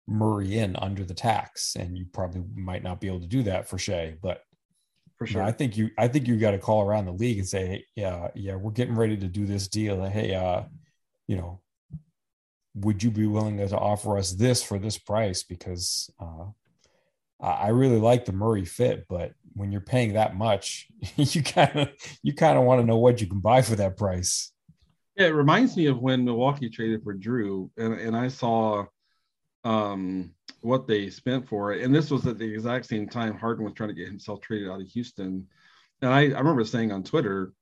Murray 0.08 0.58
in 0.58 0.76
under 0.76 1.06
the 1.06 1.14
tax, 1.14 1.78
and 1.78 1.98
you 1.98 2.06
probably 2.12 2.44
might 2.54 2.84
not 2.84 3.00
be 3.00 3.08
able 3.08 3.22
to 3.22 3.28
do 3.28 3.44
that 3.44 3.68
for 3.68 3.78
Shai, 3.78 4.16
but. 4.22 4.42
For 5.18 5.28
sure. 5.28 5.42
You 5.42 5.44
know, 5.44 5.50
I 5.50 5.52
think 5.52 5.78
you 5.78 5.92
I 6.00 6.08
think 6.08 6.28
you 6.28 6.36
got 6.38 6.52
to 6.52 6.58
call 6.58 6.82
around 6.82 7.06
the 7.06 7.12
league 7.12 7.38
and 7.38 7.48
say, 7.48 7.68
hey, 7.68 7.86
yeah, 7.96 8.30
yeah, 8.34 8.56
we're 8.56 8.72
getting 8.72 8.96
ready 8.96 9.16
to 9.18 9.28
do 9.28 9.46
this 9.46 9.68
deal. 9.68 10.04
Hey, 10.04 10.34
uh, 10.34 10.64
you 11.28 11.36
know, 11.36 11.62
would 12.74 13.04
you 13.04 13.12
be 13.12 13.26
willing 13.26 13.58
to 13.58 13.78
offer 13.78 14.18
us 14.18 14.32
this 14.32 14.64
for 14.64 14.80
this 14.80 14.98
price? 14.98 15.44
Because 15.44 16.10
uh, 16.20 16.46
I 17.42 17.70
really 17.70 18.00
like 18.00 18.26
the 18.26 18.32
Murray 18.32 18.66
fit, 18.66 19.06
but 19.10 19.34
when 19.54 19.72
you're 19.72 19.82
paying 19.82 20.14
that 20.14 20.36
much, 20.36 20.88
you 21.16 21.42
kind 21.44 21.76
of 21.76 21.90
you 22.22 22.34
kind 22.34 22.58
of 22.58 22.64
want 22.64 22.82
to 22.82 22.88
know 22.88 22.98
what 22.98 23.20
you 23.20 23.28
can 23.28 23.40
buy 23.40 23.62
for 23.62 23.76
that 23.76 23.98
price. 23.98 24.52
Yeah, 25.18 25.28
it 25.28 25.32
reminds 25.32 25.76
me 25.76 25.88
of 25.88 26.00
when 26.00 26.24
Milwaukee 26.24 26.70
traded 26.70 27.04
for 27.04 27.16
Jrue, 27.16 27.70
and 27.78 27.94
and 27.94 28.16
I 28.16 28.28
saw 28.28 28.86
um, 29.64 30.34
what 30.62 30.88
they 30.88 31.10
spent 31.10 31.48
for 31.48 31.74
it, 31.74 31.84
and 31.84 31.94
this 31.94 32.12
was 32.12 32.28
at 32.28 32.38
the 32.38 32.54
exact 32.54 32.86
same 32.86 33.10
time 33.10 33.38
Harden 33.38 33.66
was 33.66 33.74
trying 33.74 33.90
to 33.90 33.96
get 33.96 34.08
himself 34.08 34.42
traded 34.42 34.70
out 34.70 34.82
of 34.82 34.88
Houston, 34.88 35.48
and 36.02 36.14
I, 36.14 36.22
I 36.22 36.40
remember 36.40 36.64
saying 36.64 36.92
on 36.92 37.04
Twitter, 37.04 37.54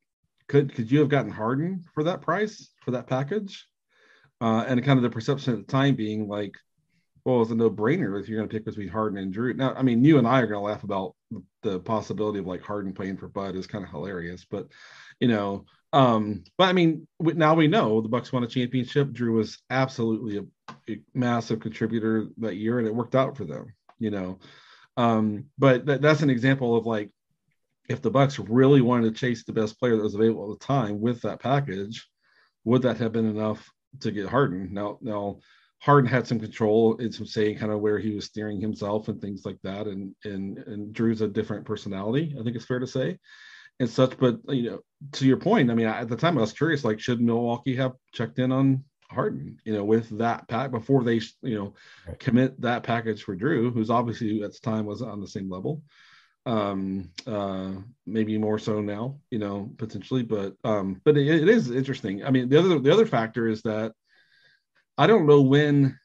could 0.48 0.74
could 0.75 0.92
you 0.92 1.00
have 1.00 1.10
gotten 1.10 1.32
Harden 1.32 1.86
for 1.94 2.04
that 2.04 2.22
price 2.22 2.70
for 2.84 2.92
that 2.92 3.08
package? 3.08 3.66
Uh, 4.41 4.63
and 4.67 4.84
kind 4.86 4.98
of 4.98 5.03
the 5.03 5.10
perception 5.10 5.53
at 5.53 5.60
the 5.60 5.72
time 5.72 5.96
being 5.96 6.27
like, 6.27 6.55
well, 7.25 7.41
it's 7.41 7.51
a 7.51 7.55
no-brainer 7.55 8.19
if 8.19 8.29
you're 8.29 8.39
going 8.39 8.50
to 8.50 8.53
pick 8.53 8.65
between 8.65 8.88
Harden 8.88 9.19
and 9.19 9.34
Jrue. 9.34 9.55
Now, 9.55 9.74
I 9.74 9.81
mean, 9.81 10.03
you 10.03 10.17
and 10.17 10.27
I 10.27 10.39
are 10.39 10.48
going 10.48 10.60
to 10.60 10.65
laugh 10.65 10.84
about 10.84 11.15
the 11.62 11.79
possibility 11.79 12.39
of 12.39 12.48
like 12.48 12.62
Harden 12.62 12.93
playing 12.93 13.17
for 13.17 13.27
Bud 13.27 13.55
is 13.55 13.67
kind 13.67 13.84
of 13.84 13.89
hilarious, 13.89 14.46
but 14.50 14.67
you 15.19 15.27
know, 15.27 15.65
um, 15.91 16.43
but 16.58 16.69
I 16.69 16.74
mean, 16.74 17.08
now 17.19 17.55
we 17.55 17.67
know 17.67 18.00
the 18.00 18.10
Bucks 18.10 18.31
won 18.31 18.43
a 18.43 18.48
championship. 18.48 19.10
Jrue 19.10 19.34
was 19.34 19.60
absolutely 19.69 20.38
a, 20.38 20.74
a 20.89 21.01
massive 21.13 21.60
contributor 21.60 22.27
that 22.38 22.55
year, 22.55 22.79
and 22.79 22.88
it 22.88 22.96
worked 22.96 23.15
out 23.15 23.36
for 23.36 23.46
them. 23.46 23.74
You 23.98 24.12
know, 24.12 24.39
um, 24.98 25.46
but 25.58 25.86
that, 25.88 26.01
that's 26.01 26.22
an 26.22 26.29
example 26.29 26.77
of 26.77 26.86
like 26.86 27.10
if 27.89 28.01
the 28.01 28.12
Bucks 28.12 28.39
really 28.39 28.81
wanted 28.81 29.13
to 29.13 29.19
chase 29.19 29.43
the 29.43 29.53
best 29.53 29.79
player 29.79 29.98
that 29.98 30.03
was 30.03 30.15
available 30.15 30.53
at 30.53 30.60
the 30.60 30.65
time 30.65 31.01
with 31.01 31.22
that 31.24 31.41
package, 31.41 32.08
would 32.63 32.84
that 32.84 32.98
have 33.00 33.12
been 33.12 33.29
enough 33.29 33.69
to 34.01 34.12
get 34.12 34.29
Harden. 34.29 34.74
Now, 34.74 34.98
now 35.01 35.39
Harden 35.79 36.10
had 36.10 36.27
some 36.27 36.39
control 36.39 36.98
in 36.98 37.12
some 37.12 37.25
saying 37.25 37.58
kind 37.58 37.72
of 37.72 37.79
where 37.79 38.00
he 38.00 38.13
was 38.13 38.25
steering 38.25 38.60
himself 38.60 39.08
and 39.08 39.22
things 39.22 39.46
like 39.46 39.60
that. 39.63 39.88
And 39.88 40.15
and 40.25 40.58
and 40.60 40.93
Jrue's 40.93 41.22
a 41.22 41.27
different 41.27 41.65
personality, 41.65 42.36
I 42.39 42.43
think 42.43 42.55
it's 42.55 42.65
fair 42.65 42.79
to 42.79 42.88
say, 42.88 43.17
and 43.79 43.89
such. 43.89 44.17
But 44.17 44.39
you 44.50 44.72
know, 44.72 44.79
to 45.13 45.25
your 45.25 45.38
point, 45.38 45.72
I 45.72 45.75
mean, 45.75 45.88
at 45.88 46.10
the 46.10 46.17
time 46.17 46.38
I 46.38 46.41
was 46.41 46.53
curious, 46.53 46.84
like, 46.84 47.00
should 47.00 47.22
Milwaukee 47.22 47.75
have 47.77 47.93
checked 48.13 48.39
in 48.39 48.51
on 48.51 48.84
Harden, 49.10 49.58
you 49.63 49.74
know, 49.74 49.84
with 49.84 50.10
that 50.17 50.48
pack 50.48 50.72
before 50.72 51.03
they, 51.03 51.22
you 51.41 51.58
know, 51.58 51.74
commit 52.19 52.60
that 52.62 52.84
package 52.84 53.24
for 53.24 53.36
Jrue, 53.36 53.74
who's 53.74 53.89
obviously 53.89 54.43
at 54.43 54.51
the 54.51 54.60
time 54.60 54.86
was 54.86 55.01
on 55.01 55.22
the 55.22 55.27
same 55.27 55.50
level 55.50 55.81
um 56.46 57.10
uh 57.27 57.72
maybe 58.05 58.38
more 58.38 58.58
so 58.58 58.79
now 58.79 59.19
you 59.29 59.38
know 59.38 59.69
potentially 59.77 60.24
but 60.24 60.55
um 60.63 61.00
but 61.03 61.17
it, 61.17 61.27
it 61.27 61.50
is 61.50 61.69
interesting. 61.69 62.24
I 62.24 62.31
mean 62.31 62.50
the 62.50 62.58
other 62.58 62.79
the 62.79 62.91
other 62.91 63.05
factor 63.05 63.48
is 63.48 63.62
that 63.63 63.91
i 64.98 65.05
don't 65.05 65.27
know 65.27 65.41
when 65.41 65.98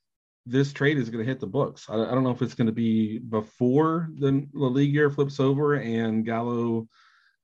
this 0.47 0.73
trade 0.73 0.99
is 0.99 1.09
going 1.09 1.25
to 1.25 1.31
hit 1.31 1.41
the 1.41 1.47
books. 1.47 1.87
I, 1.89 1.95
I, 1.95 2.11
don't 2.11 2.23
know 2.23 2.31
if 2.31 2.43
it's 2.43 2.55
going 2.55 2.67
to 2.67 2.73
be 2.73 3.19
before 3.19 4.11
the, 4.19 4.47
league 4.53 4.93
year 4.93 5.09
flips 5.09 5.41
over 5.41 5.77
and 5.77 6.25
gallo 6.25 6.87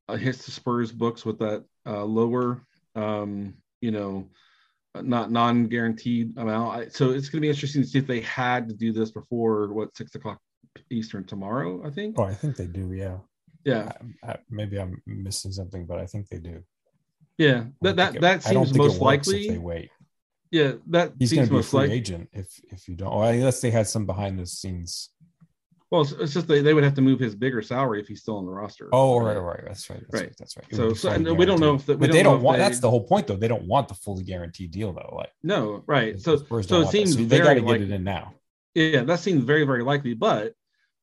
uh, 0.08 0.16
hits 0.16 0.44
the 0.44 0.50
spurs 0.50 0.92
books 0.92 1.24
with 1.24 1.38
that 1.38 1.64
uh, 1.86 2.04
lower 2.04 2.66
um 2.96 3.54
you 3.80 3.90
know 3.90 4.28
not 4.94 5.30
non-guaranteed 5.30 6.36
amount. 6.36 6.76
I, 6.76 6.88
so 6.88 7.10
it's 7.10 7.28
going 7.28 7.38
to 7.38 7.40
be 7.40 7.48
interesting 7.48 7.82
to 7.82 7.88
see 7.88 7.98
if 7.98 8.06
they 8.06 8.20
had 8.22 8.68
to 8.68 8.74
do 8.74 8.92
this 8.92 9.10
before 9.10 9.72
what 9.72 9.96
six 9.96 10.14
o'clock 10.14 10.40
Eastern 10.90 11.24
tomorrow, 11.24 11.86
I 11.86 11.90
think. 11.90 12.18
Oh, 12.18 12.24
I 12.24 12.34
think 12.34 12.56
they 12.56 12.66
do. 12.66 12.92
Yeah. 12.92 13.18
Yeah. 13.64 13.92
I, 14.22 14.32
I, 14.32 14.36
maybe 14.48 14.78
I'm 14.78 15.02
missing 15.06 15.52
something, 15.52 15.86
but 15.86 15.98
I 15.98 16.06
think 16.06 16.28
they 16.28 16.38
do. 16.38 16.62
Yeah, 17.38 17.64
that 17.80 17.96
that, 17.96 18.16
it, 18.16 18.20
that 18.20 18.42
seems 18.42 18.74
most 18.74 19.00
likely. 19.00 19.48
They 19.48 19.56
wait. 19.56 19.90
Yeah, 20.50 20.72
that 20.88 21.12
he's 21.18 21.32
going 21.32 21.46
to 21.46 21.52
be 21.52 21.60
a 21.60 21.62
free 21.62 21.90
agent 21.90 22.28
if 22.34 22.60
if 22.70 22.86
you 22.86 22.94
don't. 22.96 23.12
Unless 23.12 23.62
they 23.62 23.70
had 23.70 23.86
some 23.86 24.04
behind 24.04 24.38
the 24.38 24.44
scenes. 24.44 25.08
Well, 25.90 26.02
it's, 26.02 26.12
it's 26.12 26.34
just 26.34 26.46
they, 26.46 26.60
they 26.60 26.74
would 26.74 26.84
have 26.84 26.94
to 26.94 27.00
move 27.00 27.18
his 27.18 27.34
bigger 27.34 27.62
salary 27.62 28.00
if 28.00 28.08
he's 28.08 28.20
still 28.20 28.36
on 28.36 28.44
the 28.44 28.52
roster. 28.52 28.90
Oh, 28.92 29.18
right, 29.18 29.36
right, 29.36 29.42
right. 29.42 29.64
That's 29.66 29.88
right. 29.88 30.00
That's 30.00 30.14
right. 30.14 30.22
right. 30.22 30.36
That's 30.38 30.56
right. 30.56 30.66
so, 30.70 30.92
so 30.92 31.10
and 31.10 31.36
we 31.36 31.46
don't 31.46 31.60
know 31.60 31.74
if 31.76 31.86
the, 31.86 31.96
but 31.96 32.08
don't 32.08 32.16
they 32.16 32.22
don't 32.22 32.42
want. 32.42 32.58
They, 32.58 32.64
that's 32.64 32.78
the 32.78 32.90
whole 32.90 33.04
point, 33.04 33.26
though. 33.26 33.36
They 33.36 33.48
don't 33.48 33.66
want 33.66 33.88
the 33.88 33.94
fully 33.94 34.22
guaranteed 34.22 34.70
deal, 34.70 34.92
though. 34.92 35.14
Like 35.16 35.32
no, 35.42 35.82
right. 35.86 36.20
So 36.20 36.36
so 36.36 36.80
it 36.82 36.88
seems 36.88 37.14
so 37.14 37.24
they 37.24 37.38
got 37.38 37.54
to 37.54 37.62
get 37.62 37.80
it 37.80 37.90
in 37.90 38.04
now. 38.04 38.34
Yeah, 38.74 39.02
that 39.04 39.20
seems 39.20 39.44
very 39.44 39.64
very 39.64 39.82
likely, 39.82 40.12
but 40.12 40.52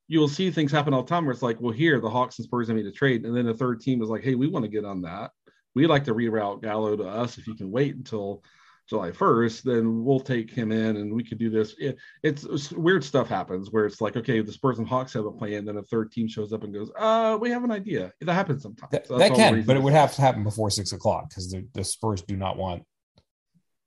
you 0.07 0.19
will 0.19 0.27
see 0.27 0.51
things 0.51 0.71
happen 0.71 0.93
all 0.93 1.03
the 1.03 1.09
time 1.09 1.25
where 1.25 1.33
it's 1.33 1.41
like, 1.41 1.59
well, 1.59 1.73
here 1.73 1.99
the 1.99 2.09
Hawks 2.09 2.39
and 2.39 2.45
Spurs 2.45 2.67
have 2.67 2.77
made 2.77 2.85
a 2.85 2.91
trade, 2.91 3.25
and 3.25 3.35
then 3.35 3.45
the 3.45 3.53
third 3.53 3.81
team 3.81 4.01
is 4.01 4.09
like, 4.09 4.23
hey, 4.23 4.35
we 4.35 4.47
want 4.47 4.63
to 4.63 4.71
get 4.71 4.85
on 4.85 5.01
that. 5.01 5.31
We'd 5.75 5.87
like 5.87 6.05
to 6.05 6.15
reroute 6.15 6.63
Gallo 6.63 6.95
to 6.95 7.07
us. 7.07 7.37
If 7.37 7.45
you 7.45 7.55
can 7.55 7.69
wait 7.69 7.95
until 7.95 8.41
July 8.87 9.11
1st, 9.11 9.63
then 9.63 10.03
we'll 10.03 10.19
take 10.19 10.49
him 10.49 10.71
in 10.71 10.95
and 10.95 11.13
we 11.13 11.23
could 11.23 11.37
do 11.37 11.49
this. 11.49 11.75
It, 11.77 11.97
it's, 12.23 12.45
it's, 12.45 12.71
weird 12.71 13.03
stuff 13.03 13.27
happens 13.27 13.69
where 13.69 13.85
it's 13.85 13.99
like, 13.99 14.15
okay, 14.15 14.39
the 14.39 14.51
Spurs 14.51 14.79
and 14.79 14.87
Hawks 14.87 15.13
have 15.13 15.25
a 15.25 15.31
plan, 15.31 15.65
then 15.65 15.77
a 15.77 15.83
third 15.83 16.11
team 16.11 16.27
shows 16.27 16.53
up 16.53 16.63
and 16.63 16.73
goes, 16.73 16.89
uh, 16.97 17.37
we 17.39 17.49
have 17.49 17.65
an 17.65 17.71
idea. 17.71 18.13
That 18.21 18.33
happens 18.33 18.63
sometimes. 18.63 18.91
That, 18.91 19.07
so 19.07 19.17
that 19.17 19.33
can, 19.33 19.63
but 19.63 19.75
it 19.75 19.83
would 19.83 19.93
have 19.93 20.15
to 20.15 20.21
happen 20.21 20.43
before 20.43 20.69
six 20.69 20.93
o'clock 20.93 21.29
because 21.29 21.51
the, 21.51 21.67
the 21.73 21.83
Spurs 21.83 22.21
do 22.21 22.37
not 22.37 22.57
want. 22.57 22.83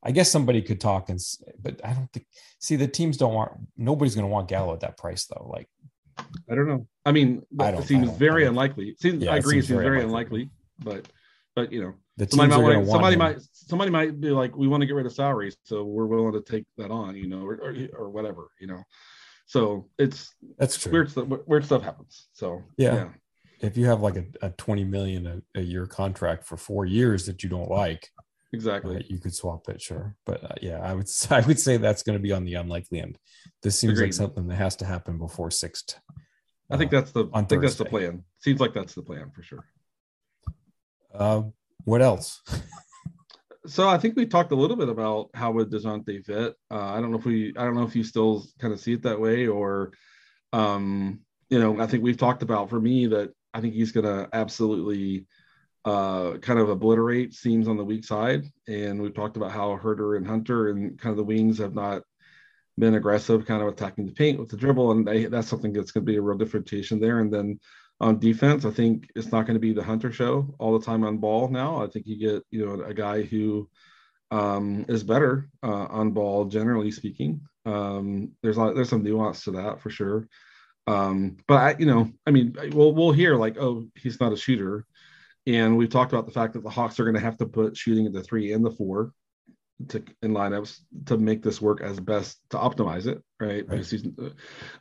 I 0.02 0.12
guess 0.12 0.30
somebody 0.30 0.62
could 0.62 0.80
talk 0.80 1.08
and, 1.08 1.18
but 1.60 1.80
I 1.84 1.92
don't 1.92 2.10
think. 2.12 2.26
See, 2.58 2.76
the 2.76 2.88
teams 2.88 3.16
don't 3.16 3.34
want. 3.34 3.52
Nobody's 3.76 4.14
going 4.14 4.26
to 4.26 4.32
want 4.32 4.48
Gallo 4.48 4.72
at 4.72 4.80
that 4.80 4.96
price 4.96 5.26
though. 5.26 5.48
Like 5.50 5.68
I 6.50 6.54
don't 6.54 6.68
know. 6.68 6.86
I 7.04 7.12
mean, 7.12 7.42
I 7.58 7.70
it 7.70 7.84
seems 7.84 8.10
very 8.16 8.46
unlikely. 8.46 8.94
Seems, 8.98 9.22
yeah, 9.24 9.32
I 9.32 9.36
agree. 9.36 9.58
It 9.58 9.62
seems, 9.62 9.68
seems 9.68 9.80
very, 9.80 10.02
unlikely. 10.02 10.50
unlikely, 10.80 11.04
but 11.04 11.08
but 11.54 11.72
you 11.72 11.82
know, 11.82 11.94
the 12.16 12.28
somebody 12.28 12.62
might 12.62 12.76
want, 12.76 12.90
somebody 12.90 13.16
might 13.16 13.38
somebody 13.52 13.90
might 13.90 14.20
be 14.20 14.30
like, 14.30 14.56
we 14.56 14.68
want 14.68 14.82
to 14.82 14.86
get 14.86 14.94
rid 14.94 15.06
of 15.06 15.12
salaries, 15.12 15.56
so 15.64 15.84
we're 15.84 16.06
willing 16.06 16.32
to 16.32 16.42
take 16.42 16.64
that 16.76 16.90
on, 16.90 17.16
you 17.16 17.26
know, 17.26 17.44
or 17.44 17.54
or, 17.54 17.74
or 17.94 18.10
whatever, 18.10 18.48
you 18.60 18.66
know. 18.66 18.82
So 19.46 19.88
it's 19.98 20.32
that's 20.58 20.78
true. 20.78 20.92
Weird 20.92 21.10
stuff. 21.10 21.26
Weird 21.46 21.64
stuff 21.64 21.82
happens. 21.82 22.28
So 22.32 22.62
yeah. 22.76 22.94
yeah. 22.94 23.08
if 23.60 23.76
you 23.76 23.86
have 23.86 24.00
like 24.00 24.16
a, 24.16 24.24
a 24.42 24.50
20 24.50 24.84
million 24.84 25.26
a, 25.26 25.58
a, 25.58 25.62
year 25.62 25.86
contract 25.86 26.44
for 26.44 26.56
four 26.56 26.86
years 26.86 27.26
that 27.26 27.42
you 27.42 27.48
don't 27.48 27.68
like, 27.68 28.08
exactly, 28.52 28.96
right, 28.96 29.10
you 29.10 29.18
could 29.18 29.34
swap 29.34 29.68
it, 29.68 29.80
sure. 29.80 30.16
But 30.26 30.44
uh, 30.44 30.54
yeah, 30.60 30.78
I 30.78 30.94
would 30.94 31.08
I 31.30 31.40
would 31.40 31.58
say 31.58 31.76
that's 31.76 32.02
going 32.02 32.18
to 32.18 32.22
be 32.22 32.32
on 32.32 32.44
the 32.44 32.54
unlikely 32.54 33.00
end. 33.00 33.18
This 33.62 33.78
seems 33.78 33.92
Agreed. 33.92 34.06
like 34.06 34.12
something 34.14 34.48
that 34.48 34.56
has 34.56 34.76
to 34.76 34.84
happen 34.84 35.18
before 35.18 35.50
sixth. 35.50 35.98
I 36.70 36.76
think 36.76 36.90
that's 36.90 37.10
the 37.10 37.28
I 37.34 37.42
think 37.42 37.62
that's 37.62 37.74
the 37.74 37.84
plan. 37.84 38.24
Seems 38.38 38.60
like 38.60 38.74
that's 38.74 38.94
the 38.94 39.02
plan 39.02 39.30
for 39.34 39.42
sure. 39.42 39.64
Uh, 41.12 41.42
what 41.84 42.02
else? 42.02 42.42
so 43.66 43.88
I 43.88 43.98
think 43.98 44.16
we 44.16 44.26
talked 44.26 44.52
a 44.52 44.56
little 44.56 44.76
bit 44.76 44.88
about 44.88 45.30
how 45.34 45.50
would 45.52 45.70
Dejounte 45.70 46.24
fit. 46.24 46.54
Uh, 46.70 46.78
I 46.78 47.00
don't 47.00 47.10
know 47.10 47.18
if 47.18 47.24
we, 47.24 47.52
I 47.56 47.64
don't 47.64 47.74
know 47.74 47.82
if 47.82 47.96
you 47.96 48.04
still 48.04 48.44
kind 48.58 48.72
of 48.72 48.80
see 48.80 48.92
it 48.92 49.02
that 49.02 49.20
way, 49.20 49.46
or, 49.46 49.92
um, 50.52 51.20
you 51.48 51.58
know, 51.58 51.80
I 51.80 51.86
think 51.86 52.02
we've 52.02 52.16
talked 52.16 52.42
about 52.42 52.70
for 52.70 52.80
me 52.80 53.06
that 53.08 53.32
I 53.52 53.60
think 53.60 53.74
he's 53.74 53.92
going 53.92 54.06
to 54.06 54.28
absolutely 54.32 55.26
uh, 55.84 56.36
kind 56.38 56.58
of 56.58 56.68
obliterate 56.68 57.32
seams 57.32 57.68
on 57.68 57.76
the 57.76 57.84
weak 57.84 58.04
side, 58.04 58.44
and 58.68 59.00
we've 59.00 59.14
talked 59.14 59.36
about 59.36 59.52
how 59.52 59.78
Huerter 59.82 60.16
and 60.16 60.26
Hunter 60.26 60.68
and 60.68 60.98
kind 60.98 61.10
of 61.10 61.16
the 61.16 61.24
wings 61.24 61.58
have 61.58 61.74
not 61.74 62.02
been 62.78 62.94
aggressive, 62.94 63.46
kind 63.46 63.62
of 63.62 63.68
attacking 63.68 64.06
the 64.06 64.12
paint 64.12 64.38
with 64.38 64.48
the 64.48 64.56
dribble, 64.56 64.92
and 64.92 65.06
they, 65.06 65.26
that's 65.26 65.48
something 65.48 65.72
that's 65.72 65.92
going 65.92 66.04
to 66.04 66.10
be 66.10 66.16
a 66.16 66.22
real 66.22 66.38
differentiation 66.38 67.00
there. 67.00 67.20
And 67.20 67.32
then 67.32 67.60
on 68.00 68.18
defense, 68.18 68.64
I 68.64 68.70
think 68.70 69.10
it's 69.14 69.30
not 69.30 69.46
going 69.46 69.54
to 69.54 69.60
be 69.60 69.72
the 69.72 69.82
Hunter 69.82 70.12
show 70.12 70.54
all 70.58 70.78
the 70.78 70.84
time 70.84 71.04
on 71.04 71.18
ball 71.18 71.48
now. 71.48 71.82
I 71.82 71.86
think 71.86 72.06
you 72.06 72.18
get 72.18 72.42
you 72.50 72.66
know 72.66 72.82
a 72.82 72.94
guy 72.94 73.22
who 73.22 73.68
um, 74.30 74.84
is 74.88 75.02
better 75.02 75.48
uh, 75.62 75.86
on 75.86 76.12
ball, 76.12 76.46
generally 76.46 76.90
speaking. 76.90 77.42
Um, 77.66 78.32
there's 78.42 78.56
a 78.56 78.60
lot, 78.60 78.74
there's 78.74 78.88
some 78.88 79.02
nuance 79.02 79.44
to 79.44 79.52
that 79.52 79.80
for 79.80 79.90
sure. 79.90 80.28
Um, 80.86 81.36
but 81.46 81.54
I, 81.54 81.76
you 81.78 81.86
know, 81.86 82.10
I 82.26 82.30
mean, 82.30 82.56
we'll 82.72 82.94
we'll 82.94 83.12
hear 83.12 83.36
like, 83.36 83.58
oh, 83.58 83.86
he's 83.94 84.20
not 84.20 84.32
a 84.32 84.36
shooter, 84.36 84.86
and 85.46 85.76
we've 85.76 85.90
talked 85.90 86.12
about 86.12 86.26
the 86.26 86.32
fact 86.32 86.54
that 86.54 86.62
the 86.62 86.70
Hawks 86.70 87.00
are 87.00 87.04
going 87.04 87.14
to 87.14 87.20
have 87.20 87.36
to 87.38 87.46
put 87.46 87.76
shooting 87.76 88.06
at 88.06 88.12
the 88.12 88.22
three 88.22 88.52
and 88.52 88.64
the 88.64 88.70
four 88.70 89.12
to 89.88 90.02
in 90.22 90.32
lineups 90.32 90.78
to 91.06 91.16
make 91.16 91.42
this 91.42 91.60
work 91.60 91.80
as 91.80 91.98
best 91.98 92.38
to 92.50 92.58
optimize 92.58 93.06
it, 93.06 93.22
right? 93.40 93.66
right. 93.68 94.32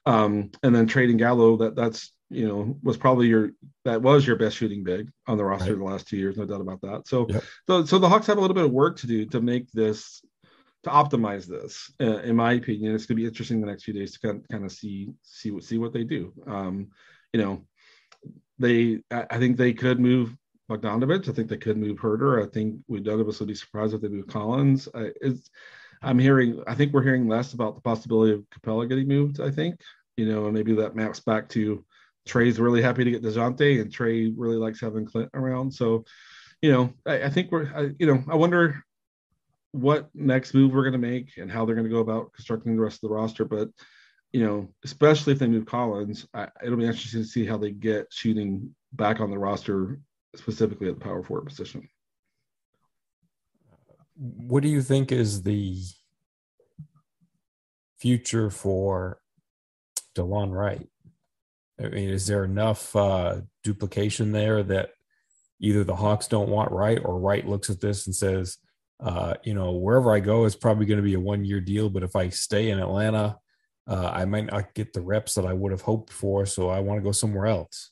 Um, 0.05 0.51
and 0.63 0.75
then 0.75 0.87
trading 0.87 1.17
Gallo, 1.17 1.57
that 1.57 1.75
that's 1.75 2.13
you 2.29 2.47
know 2.47 2.77
was 2.83 2.97
probably 2.97 3.27
your 3.27 3.51
that 3.85 4.01
was 4.01 4.27
your 4.27 4.35
best 4.35 4.57
shooting 4.57 4.83
big 4.83 5.09
on 5.27 5.37
the 5.37 5.45
roster 5.45 5.71
right. 5.71 5.79
the 5.79 5.85
last 5.85 6.07
two 6.07 6.17
years, 6.17 6.37
no 6.37 6.45
doubt 6.45 6.61
about 6.61 6.81
that. 6.81 7.07
So, 7.07 7.27
yep. 7.29 7.43
so 7.67 7.85
so 7.85 7.99
the 7.99 8.09
Hawks 8.09 8.27
have 8.27 8.37
a 8.37 8.41
little 8.41 8.55
bit 8.55 8.65
of 8.65 8.71
work 8.71 8.97
to 8.97 9.07
do 9.07 9.25
to 9.27 9.41
make 9.41 9.71
this 9.71 10.21
to 10.83 10.89
optimize 10.89 11.45
this. 11.45 11.91
Uh, 11.99 12.19
in 12.19 12.35
my 12.35 12.53
opinion, 12.53 12.93
it's 12.95 13.05
going 13.05 13.17
to 13.17 13.21
be 13.21 13.27
interesting 13.27 13.59
the 13.59 13.67
next 13.67 13.83
few 13.83 13.93
days 13.93 14.13
to 14.13 14.19
kind 14.19 14.37
of, 14.37 14.47
kind 14.49 14.65
of 14.65 14.71
see 14.71 15.09
see 15.23 15.51
what 15.51 15.63
see 15.63 15.77
what 15.77 15.93
they 15.93 16.03
do. 16.03 16.33
Um, 16.45 16.89
you 17.33 17.41
know, 17.41 17.65
they 18.59 18.99
I 19.09 19.37
think 19.37 19.57
they 19.57 19.73
could 19.73 19.99
move 19.99 20.35
Bogdanovich. 20.69 21.27
I 21.27 21.33
think 21.33 21.49
they 21.49 21.57
could 21.57 21.77
move 21.77 21.97
Huerter. 21.97 22.45
I 22.45 22.49
think 22.49 22.75
we 22.87 22.99
none 22.99 23.19
of 23.19 23.27
us 23.27 23.39
would 23.39 23.47
be 23.47 23.55
surprised 23.55 23.93
if 23.93 24.01
they 24.01 24.07
move 24.07 24.27
Collins. 24.27 24.87
I, 24.93 25.11
I'm 26.01 26.19
hearing. 26.19 26.63
I 26.67 26.75
think 26.75 26.93
we're 26.93 27.03
hearing 27.03 27.27
less 27.27 27.53
about 27.53 27.75
the 27.75 27.81
possibility 27.81 28.33
of 28.33 28.45
Capela 28.49 28.87
getting 28.87 29.07
moved. 29.07 29.41
I 29.41 29.51
think 29.51 29.81
you 30.19 30.25
know, 30.25 30.45
and 30.45 30.53
maybe 30.53 30.75
that 30.75 30.95
maps 30.95 31.21
back 31.21 31.47
to 31.49 31.83
Trae's 32.27 32.59
really 32.59 32.81
happy 32.81 33.05
to 33.05 33.11
get 33.11 33.23
Dejounte, 33.23 33.81
and 33.81 33.89
Trae 33.89 34.33
really 34.35 34.57
likes 34.57 34.81
having 34.81 35.05
Clint 35.05 35.29
around. 35.33 35.73
So, 35.73 36.03
you 36.61 36.71
know, 36.71 36.93
I, 37.05 37.23
I 37.23 37.29
think 37.29 37.51
we're. 37.51 37.71
I, 37.73 37.91
you 37.97 38.05
know, 38.05 38.21
I 38.29 38.35
wonder 38.35 38.83
what 39.71 40.09
next 40.13 40.53
move 40.53 40.73
we're 40.73 40.83
going 40.83 40.99
to 41.01 41.07
make 41.07 41.37
and 41.37 41.49
how 41.49 41.63
they're 41.65 41.75
going 41.75 41.87
to 41.87 41.93
go 41.93 42.01
about 42.01 42.33
constructing 42.33 42.75
the 42.75 42.81
rest 42.81 43.01
of 43.01 43.09
the 43.09 43.15
roster. 43.15 43.45
But 43.45 43.69
you 44.33 44.45
know, 44.45 44.69
especially 44.83 45.33
if 45.33 45.39
they 45.39 45.47
move 45.47 45.65
Collins, 45.65 46.27
I, 46.33 46.49
it'll 46.63 46.77
be 46.77 46.85
interesting 46.85 47.21
to 47.21 47.27
see 47.27 47.45
how 47.45 47.57
they 47.57 47.71
get 47.71 48.07
shooting 48.11 48.75
back 48.91 49.21
on 49.21 49.31
the 49.31 49.39
roster 49.39 49.99
specifically 50.35 50.89
at 50.89 50.95
the 50.95 51.03
power 51.03 51.23
forward 51.23 51.45
position. 51.47 51.89
What 54.15 54.63
do 54.63 54.69
you 54.69 54.81
think 54.81 55.11
is 55.11 55.43
the 55.43 55.81
future 57.99 58.49
for 58.49 59.19
Delon 60.15 60.51
Wright? 60.51 60.87
I 61.81 61.87
mean, 61.87 62.09
is 62.09 62.27
there 62.27 62.43
enough 62.43 62.93
uh, 62.95 63.41
duplication 63.63 64.31
there 64.31 64.63
that 64.63 64.89
either 65.59 65.83
the 65.83 65.95
Hawks 65.95 66.27
don't 66.27 66.49
want 66.49 66.71
Wright 66.71 66.99
or 67.03 67.19
Wright 67.19 67.47
looks 67.47 67.69
at 67.69 67.79
this 67.79 68.05
and 68.05 68.15
says, 68.15 68.57
uh, 69.01 69.35
you 69.43 69.53
know, 69.53 69.71
wherever 69.71 70.13
I 70.13 70.19
go, 70.19 70.45
it's 70.45 70.55
probably 70.55 70.85
going 70.85 70.97
to 70.97 71.03
be 71.03 71.13
a 71.13 71.19
one 71.19 71.45
year 71.45 71.61
deal. 71.61 71.89
But 71.89 72.03
if 72.03 72.15
I 72.15 72.29
stay 72.29 72.69
in 72.69 72.79
Atlanta, 72.79 73.37
uh, 73.87 74.11
I 74.13 74.25
might 74.25 74.51
not 74.51 74.73
get 74.73 74.91
the 74.91 75.01
reps 75.01 75.35
that 75.35 75.45
I 75.45 75.53
would 75.53 75.71
have 75.71 75.81
hoped 75.81 76.11
for. 76.11 76.45
So 76.45 76.69
I 76.69 76.81
want 76.81 76.99
to 76.99 77.03
go 77.03 77.13
somewhere 77.13 77.47
else. 77.47 77.91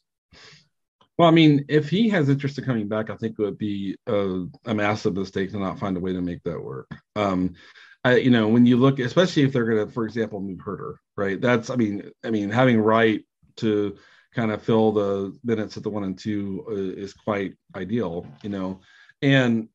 Well, 1.17 1.27
I 1.27 1.32
mean, 1.32 1.65
if 1.67 1.89
he 1.89 2.10
has 2.10 2.30
interest 2.30 2.60
in 2.60 2.63
coming 2.63 2.88
back, 2.88 3.10
I 3.10 3.15
think 3.17 3.38
it 3.38 3.41
would 3.41 3.58
be 3.58 3.97
a, 4.06 4.45
a 4.65 4.73
massive 4.73 5.15
mistake 5.15 5.51
to 5.51 5.60
not 5.60 5.80
find 5.80 5.97
a 5.97 5.99
way 5.99 6.13
to 6.13 6.21
make 6.21 6.43
that 6.43 6.63
work. 6.63 6.91
Um, 7.15 7.56
I, 8.03 8.17
you 8.17 8.30
know, 8.30 8.47
when 8.47 8.65
you 8.67 8.77
look, 8.77 8.99
especially 8.99 9.43
if 9.43 9.51
they're 9.51 9.65
going 9.65 9.86
to, 9.86 9.91
for 9.91 10.06
example, 10.06 10.39
move 10.39 10.60
Huerter, 10.60 10.95
right? 11.15 11.41
That's, 11.41 11.71
I 11.71 11.75
mean, 11.75 12.12
I 12.23 12.30
mean, 12.30 12.51
having 12.51 12.80
Wright 12.80 13.25
to 13.58 13.97
kind 14.36 14.51
of 14.51 14.62
fill 14.62 14.91
the 14.91 15.38
minutes 15.43 15.75
at 15.75 15.84
the 15.84 15.89
one 15.89 16.03
and 16.03 16.17
two 16.17 16.63
uh, 16.69 17.01
is 17.01 17.13
quite 17.13 17.56
ideal, 17.75 18.27
you 18.43 18.49
know, 18.49 18.82
and 19.23 19.69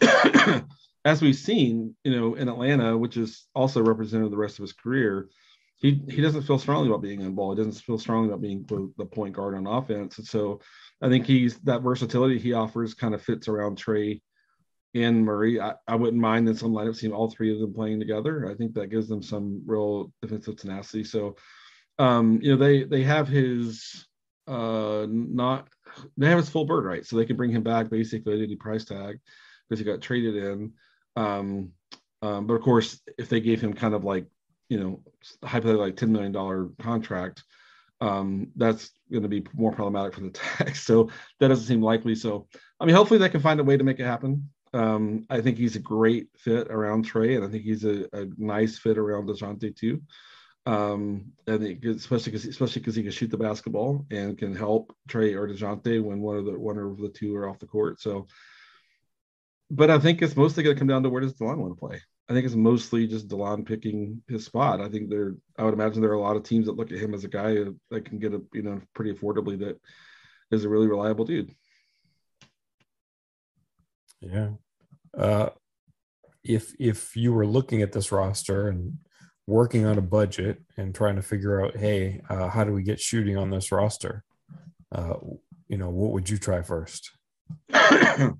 as 1.04 1.22
we've 1.22 1.36
seen, 1.36 1.94
you 2.02 2.16
know, 2.16 2.34
in 2.34 2.48
Atlanta, 2.48 2.98
which 2.98 3.16
is 3.16 3.46
also 3.54 3.80
represented 3.80 4.32
the 4.32 4.36
rest 4.36 4.58
of 4.58 4.62
his 4.62 4.72
career, 4.72 5.28
he 5.80 6.02
he 6.08 6.20
doesn't 6.20 6.42
feel 6.42 6.58
strongly 6.58 6.88
about 6.88 7.02
being 7.02 7.24
on 7.24 7.34
ball. 7.34 7.54
He 7.54 7.56
doesn't 7.56 7.82
feel 7.82 7.98
strongly 7.98 8.28
about 8.28 8.42
being 8.42 8.64
the 8.96 9.06
point 9.06 9.34
guard 9.34 9.54
on 9.54 9.66
offense. 9.66 10.18
And 10.18 10.26
so 10.26 10.60
I 11.02 11.08
think 11.08 11.26
he's 11.26 11.58
that 11.60 11.82
versatility 11.82 12.38
he 12.38 12.52
offers 12.52 12.94
kind 12.94 13.14
of 13.14 13.22
fits 13.22 13.48
around 13.48 13.78
Trae 13.78 14.20
and 14.94 15.24
Murray. 15.24 15.60
I, 15.60 15.74
I 15.88 15.94
wouldn't 15.94 16.20
mind 16.20 16.48
in 16.48 16.54
some 16.54 16.72
lineups 16.72 16.96
seeing 16.96 17.12
all 17.12 17.30
three 17.30 17.52
of 17.52 17.60
them 17.60 17.72
playing 17.72 17.98
together. 17.98 18.50
I 18.50 18.54
think 18.54 18.74
that 18.74 18.90
gives 18.90 19.08
them 19.08 19.22
some 19.22 19.62
real 19.64 20.12
defensive 20.20 20.56
tenacity. 20.56 21.04
So 21.04 21.36
um, 21.98 22.40
you 22.42 22.50
know, 22.52 22.56
they 22.56 22.84
they 22.84 23.02
have 23.02 23.28
his 23.28 24.06
uh 24.46 25.06
not 25.08 25.68
they 26.16 26.28
have 26.28 26.38
his 26.38 26.48
full 26.48 26.64
bird 26.66 26.84
right, 26.84 27.06
so 27.06 27.16
they 27.16 27.26
can 27.26 27.36
bring 27.36 27.50
him 27.50 27.62
back 27.62 27.88
basically 27.88 28.34
at 28.34 28.44
any 28.44 28.56
price 28.56 28.84
tag 28.84 29.18
because 29.68 29.78
he 29.78 29.84
got 29.84 30.02
traded 30.02 30.36
in. 30.36 30.72
Um, 31.16 31.70
um, 32.22 32.46
but 32.46 32.54
of 32.54 32.62
course, 32.62 33.00
if 33.16 33.28
they 33.30 33.40
gave 33.40 33.60
him 33.60 33.72
kind 33.72 33.94
of 33.94 34.04
like 34.04 34.26
you 34.70 34.78
know, 34.78 35.00
hypothetically 35.44 35.84
like 35.84 35.96
$10 35.96 36.08
million 36.08 36.74
contract, 36.80 37.44
um, 38.00 38.46
that's 38.56 38.92
going 39.10 39.24
to 39.24 39.28
be 39.28 39.44
more 39.52 39.72
problematic 39.72 40.14
for 40.14 40.20
the 40.20 40.30
tax. 40.30 40.84
So 40.84 41.10
that 41.38 41.48
doesn't 41.48 41.66
seem 41.66 41.82
likely. 41.82 42.14
So, 42.14 42.46
I 42.78 42.86
mean, 42.86 42.94
hopefully 42.94 43.18
they 43.18 43.28
can 43.28 43.42
find 43.42 43.60
a 43.60 43.64
way 43.64 43.76
to 43.76 43.84
make 43.84 44.00
it 44.00 44.06
happen. 44.06 44.48
Um, 44.72 45.26
I 45.28 45.40
think 45.40 45.58
he's 45.58 45.76
a 45.76 45.80
great 45.80 46.28
fit 46.36 46.68
around 46.70 47.04
Trae, 47.04 47.36
and 47.36 47.44
I 47.44 47.48
think 47.48 47.64
he's 47.64 47.84
a, 47.84 48.06
a 48.12 48.26
nice 48.38 48.78
fit 48.78 48.96
around 48.96 49.28
Dejounte 49.28 49.76
too. 49.76 50.00
Um, 50.64 51.32
and 51.48 51.84
especially 51.84 52.30
because 52.30 52.46
especially 52.46 52.80
because 52.80 52.94
he 52.94 53.02
can 53.02 53.10
shoot 53.10 53.30
the 53.30 53.36
basketball 53.36 54.06
and 54.12 54.38
can 54.38 54.54
help 54.54 54.94
Trae 55.08 55.34
or 55.34 55.48
Dejounte 55.48 56.00
when 56.00 56.20
one 56.20 56.36
of 56.36 56.44
the 56.44 56.56
one 56.56 56.78
of 56.78 56.98
the 56.98 57.08
two 57.08 57.34
are 57.34 57.48
off 57.48 57.58
the 57.58 57.66
court. 57.66 58.00
So, 58.00 58.28
but 59.70 59.90
I 59.90 59.98
think 59.98 60.22
it's 60.22 60.36
mostly 60.36 60.62
going 60.62 60.76
to 60.76 60.78
come 60.78 60.86
down 60.86 61.02
to 61.02 61.10
where 61.10 61.22
does 61.22 61.34
Delon 61.34 61.56
want 61.56 61.72
to 61.72 61.80
play. 61.80 62.00
I 62.30 62.32
think 62.32 62.46
it's 62.46 62.54
mostly 62.54 63.08
just 63.08 63.26
Delon 63.26 63.66
picking 63.66 64.22
his 64.28 64.44
spot. 64.44 64.80
I 64.80 64.88
think 64.88 65.10
there, 65.10 65.34
I 65.58 65.64
would 65.64 65.74
imagine 65.74 66.00
there 66.00 66.12
are 66.12 66.14
a 66.14 66.20
lot 66.20 66.36
of 66.36 66.44
teams 66.44 66.66
that 66.66 66.76
look 66.76 66.92
at 66.92 66.98
him 66.98 67.12
as 67.12 67.24
a 67.24 67.28
guy 67.28 67.56
that 67.90 68.04
can 68.04 68.20
get 68.20 68.32
a, 68.32 68.40
you 68.54 68.62
know, 68.62 68.80
pretty 68.94 69.12
affordably 69.12 69.58
that 69.58 69.80
is 70.52 70.64
a 70.64 70.68
really 70.68 70.86
reliable 70.86 71.24
dude. 71.24 71.52
Yeah. 74.20 74.50
Uh, 75.18 75.48
if 76.44 76.72
if 76.78 77.16
you 77.16 77.32
were 77.32 77.46
looking 77.46 77.82
at 77.82 77.90
this 77.90 78.12
roster 78.12 78.68
and 78.68 78.98
working 79.48 79.84
on 79.84 79.98
a 79.98 80.02
budget 80.02 80.62
and 80.76 80.94
trying 80.94 81.16
to 81.16 81.22
figure 81.22 81.64
out, 81.64 81.76
hey, 81.76 82.20
uh, 82.30 82.48
how 82.48 82.62
do 82.62 82.72
we 82.72 82.84
get 82.84 83.00
shooting 83.00 83.36
on 83.36 83.50
this 83.50 83.72
roster? 83.72 84.22
Uh, 84.92 85.14
you 85.66 85.76
know, 85.76 85.90
what 85.90 86.12
would 86.12 86.30
you 86.30 86.38
try 86.38 86.62
first? 86.62 87.10
I 87.72 88.34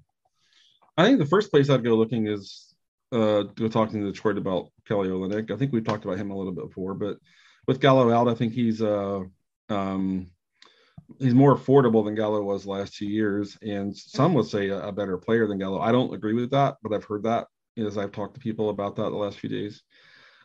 think 0.96 1.18
the 1.18 1.26
first 1.26 1.50
place 1.50 1.68
I'd 1.68 1.82
go 1.82 1.96
looking 1.96 2.28
is 2.28 2.69
uh, 3.12 3.44
talking 3.70 4.00
to 4.00 4.12
Detroit 4.12 4.38
about 4.38 4.68
Kelly 4.86 5.08
Olynyk. 5.08 5.50
I 5.50 5.56
think 5.56 5.72
we've 5.72 5.84
talked 5.84 6.04
about 6.04 6.18
him 6.18 6.30
a 6.30 6.36
little 6.36 6.52
bit 6.52 6.68
before, 6.68 6.94
but 6.94 7.18
with 7.66 7.80
Gallo 7.80 8.12
out, 8.12 8.28
I 8.28 8.34
think 8.34 8.52
he's 8.52 8.82
uh, 8.82 9.20
um, 9.68 10.26
he's 11.18 11.34
more 11.34 11.56
affordable 11.56 12.04
than 12.04 12.14
Gallo 12.14 12.42
was 12.42 12.66
last 12.66 12.94
two 12.94 13.06
years, 13.06 13.56
and 13.62 13.96
some 13.96 14.34
would 14.34 14.46
say 14.46 14.68
a, 14.68 14.88
a, 14.88 14.92
better 14.92 15.16
player 15.16 15.46
than 15.46 15.58
Gallo. 15.58 15.80
I 15.80 15.92
don't 15.92 16.14
agree 16.14 16.34
with 16.34 16.50
that, 16.50 16.76
but 16.82 16.92
I've 16.92 17.04
heard 17.04 17.24
that 17.24 17.46
as 17.78 17.96
I've 17.96 18.12
talked 18.12 18.34
to 18.34 18.40
people 18.40 18.70
about 18.70 18.96
that 18.96 19.10
the 19.10 19.16
last 19.16 19.38
few 19.38 19.48
days. 19.48 19.82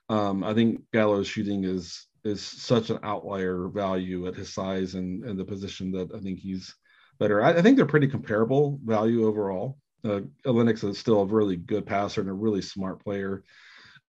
Um, 0.10 0.44
I 0.44 0.54
think 0.54 0.82
Gallo's 0.94 1.28
shooting 1.28 1.64
is 1.64 2.08
is 2.24 2.42
such 2.42 2.90
an 2.90 3.00
outlier 3.04 3.68
value 3.68 4.28
at 4.28 4.36
his 4.36 4.52
size 4.52 4.96
and, 4.96 5.24
and 5.26 5.38
the 5.38 5.46
position 5.46 5.92
that 5.92 6.14
I 6.16 6.20
think 6.20 6.40
he's 6.40 6.74
better. 7.20 7.42
I, 7.44 7.52
I 7.52 7.62
think 7.62 7.78
they're 7.78 7.86
pretty 7.86 8.08
comparable 8.08 8.80
value 8.84 9.28
overall 9.28 9.78
uh, 10.06 10.22
Olynyk 10.46 10.84
is 10.84 10.98
still 10.98 11.22
a 11.22 11.26
really 11.26 11.56
good 11.56 11.86
passer 11.86 12.22
and 12.22 12.30
a 12.30 12.34
really 12.34 12.62
smart 12.62 13.04
player. 13.04 13.44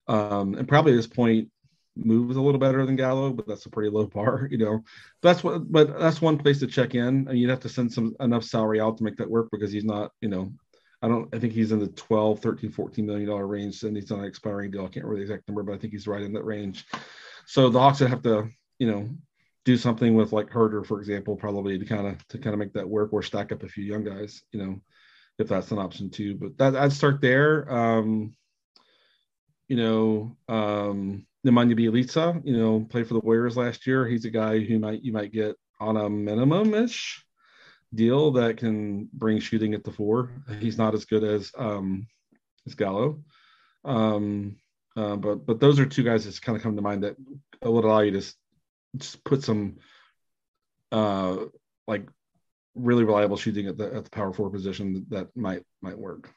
Um, 0.08 0.54
and 0.54 0.68
probably 0.68 0.92
at 0.92 0.96
this 0.96 1.06
point, 1.06 1.50
moves 1.96 2.36
a 2.36 2.40
little 2.40 2.60
better 2.60 2.86
than 2.86 2.96
Gallo, 2.96 3.32
but 3.32 3.46
that's 3.46 3.66
a 3.66 3.70
pretty 3.70 3.90
low 3.90 4.06
bar, 4.14 4.48
you 4.50 4.58
know. 4.58 4.82
That's 5.22 5.42
what, 5.44 5.70
but 5.70 5.98
that's 5.98 6.20
one 6.20 6.38
place 6.38 6.60
to 6.60 6.66
check 6.66 6.94
in. 6.94 7.26
And 7.28 7.38
you'd 7.38 7.50
have 7.50 7.60
to 7.60 7.68
send 7.68 7.92
some 7.92 8.14
enough 8.20 8.44
salary 8.44 8.80
out 8.80 8.98
to 8.98 9.04
make 9.04 9.16
that 9.16 9.30
work 9.30 9.48
because 9.50 9.72
he's 9.72 9.84
not, 9.84 10.12
you 10.20 10.28
know, 10.28 10.52
I 11.02 11.08
don't, 11.08 11.34
I 11.34 11.38
think 11.38 11.52
he's 11.52 11.72
in 11.72 11.78
the 11.78 11.88
12, 11.88 12.40
13, 12.40 12.70
14 12.70 13.06
million 13.06 13.28
dollar 13.28 13.46
range, 13.46 13.82
and 13.82 13.96
he's 13.96 14.10
on 14.10 14.20
an 14.20 14.26
expiring 14.26 14.70
deal. 14.70 14.82
I 14.82 14.88
can't 14.88 15.06
remember 15.06 15.16
the 15.16 15.22
exact 15.22 15.48
number, 15.48 15.62
but 15.62 15.74
I 15.74 15.78
think 15.78 15.92
he's 15.92 16.06
right 16.06 16.22
in 16.22 16.32
that 16.34 16.44
range. 16.44 16.84
So 17.46 17.68
the 17.70 17.80
Hawks 17.80 18.00
would 18.00 18.10
have 18.10 18.22
to, 18.22 18.48
you 18.78 18.90
know, 18.90 19.08
do 19.64 19.76
something 19.76 20.14
with 20.14 20.32
like 20.32 20.50
Huerter, 20.50 20.84
for 20.84 20.98
example, 20.98 21.36
probably 21.36 21.78
to 21.78 21.84
kind 21.84 22.06
of 22.06 22.26
to 22.28 22.38
kind 22.38 22.52
of 22.52 22.58
make 22.58 22.74
that 22.74 22.88
work, 22.88 23.12
or 23.12 23.22
stack 23.22 23.50
up 23.50 23.62
a 23.62 23.68
few 23.68 23.84
young 23.84 24.04
guys, 24.04 24.42
you 24.52 24.62
know, 24.62 24.80
if 25.40 25.48
that's 25.48 25.70
an 25.70 25.78
option 25.78 26.10
too. 26.10 26.34
But 26.36 26.58
that 26.58 26.76
I'd 26.76 26.92
start 26.92 27.20
there. 27.20 27.70
Um, 27.72 28.34
you 29.68 29.76
know, 29.76 30.36
um, 30.48 31.26
Nemanja 31.46 31.78
Bjelica, 31.78 32.44
you 32.44 32.56
know, 32.56 32.86
played 32.88 33.06
for 33.06 33.14
the 33.14 33.20
Warriors 33.20 33.56
last 33.56 33.86
year. 33.86 34.06
He's 34.06 34.24
a 34.24 34.30
guy 34.30 34.58
who 34.60 34.78
might 34.78 35.02
you 35.02 35.12
might 35.12 35.32
get 35.32 35.56
on 35.78 35.96
a 35.96 36.10
minimum 36.10 36.74
ish 36.74 37.24
deal 37.94 38.32
that 38.32 38.56
can 38.56 39.08
bring 39.12 39.40
shooting 39.40 39.74
at 39.74 39.84
the 39.84 39.92
four. 39.92 40.30
He's 40.58 40.78
not 40.78 40.94
as 40.94 41.04
good 41.04 41.24
as 41.24 41.52
um, 41.56 42.06
as 42.66 42.74
Gallo, 42.74 43.22
um, 43.84 44.56
uh, 44.96 45.16
but 45.16 45.46
but 45.46 45.60
those 45.60 45.78
are 45.78 45.86
two 45.86 46.02
guys 46.02 46.24
that 46.24 46.42
kind 46.42 46.56
of 46.56 46.62
come 46.62 46.76
to 46.76 46.82
mind 46.82 47.04
that 47.04 47.16
would 47.62 47.84
allow 47.84 48.00
you 48.00 48.12
to 48.12 48.32
just 48.96 49.22
put 49.24 49.42
some 49.42 49.76
uh, 50.92 51.36
like 51.86 52.08
really 52.74 53.04
reliable 53.04 53.36
shooting 53.36 53.66
at 53.66 53.76
the 53.76 53.94
at 53.94 54.04
the 54.04 54.10
power 54.10 54.32
four 54.32 54.50
position 54.50 55.06
that 55.08 55.34
might 55.36 55.62
might 55.82 55.98
work. 55.98 56.30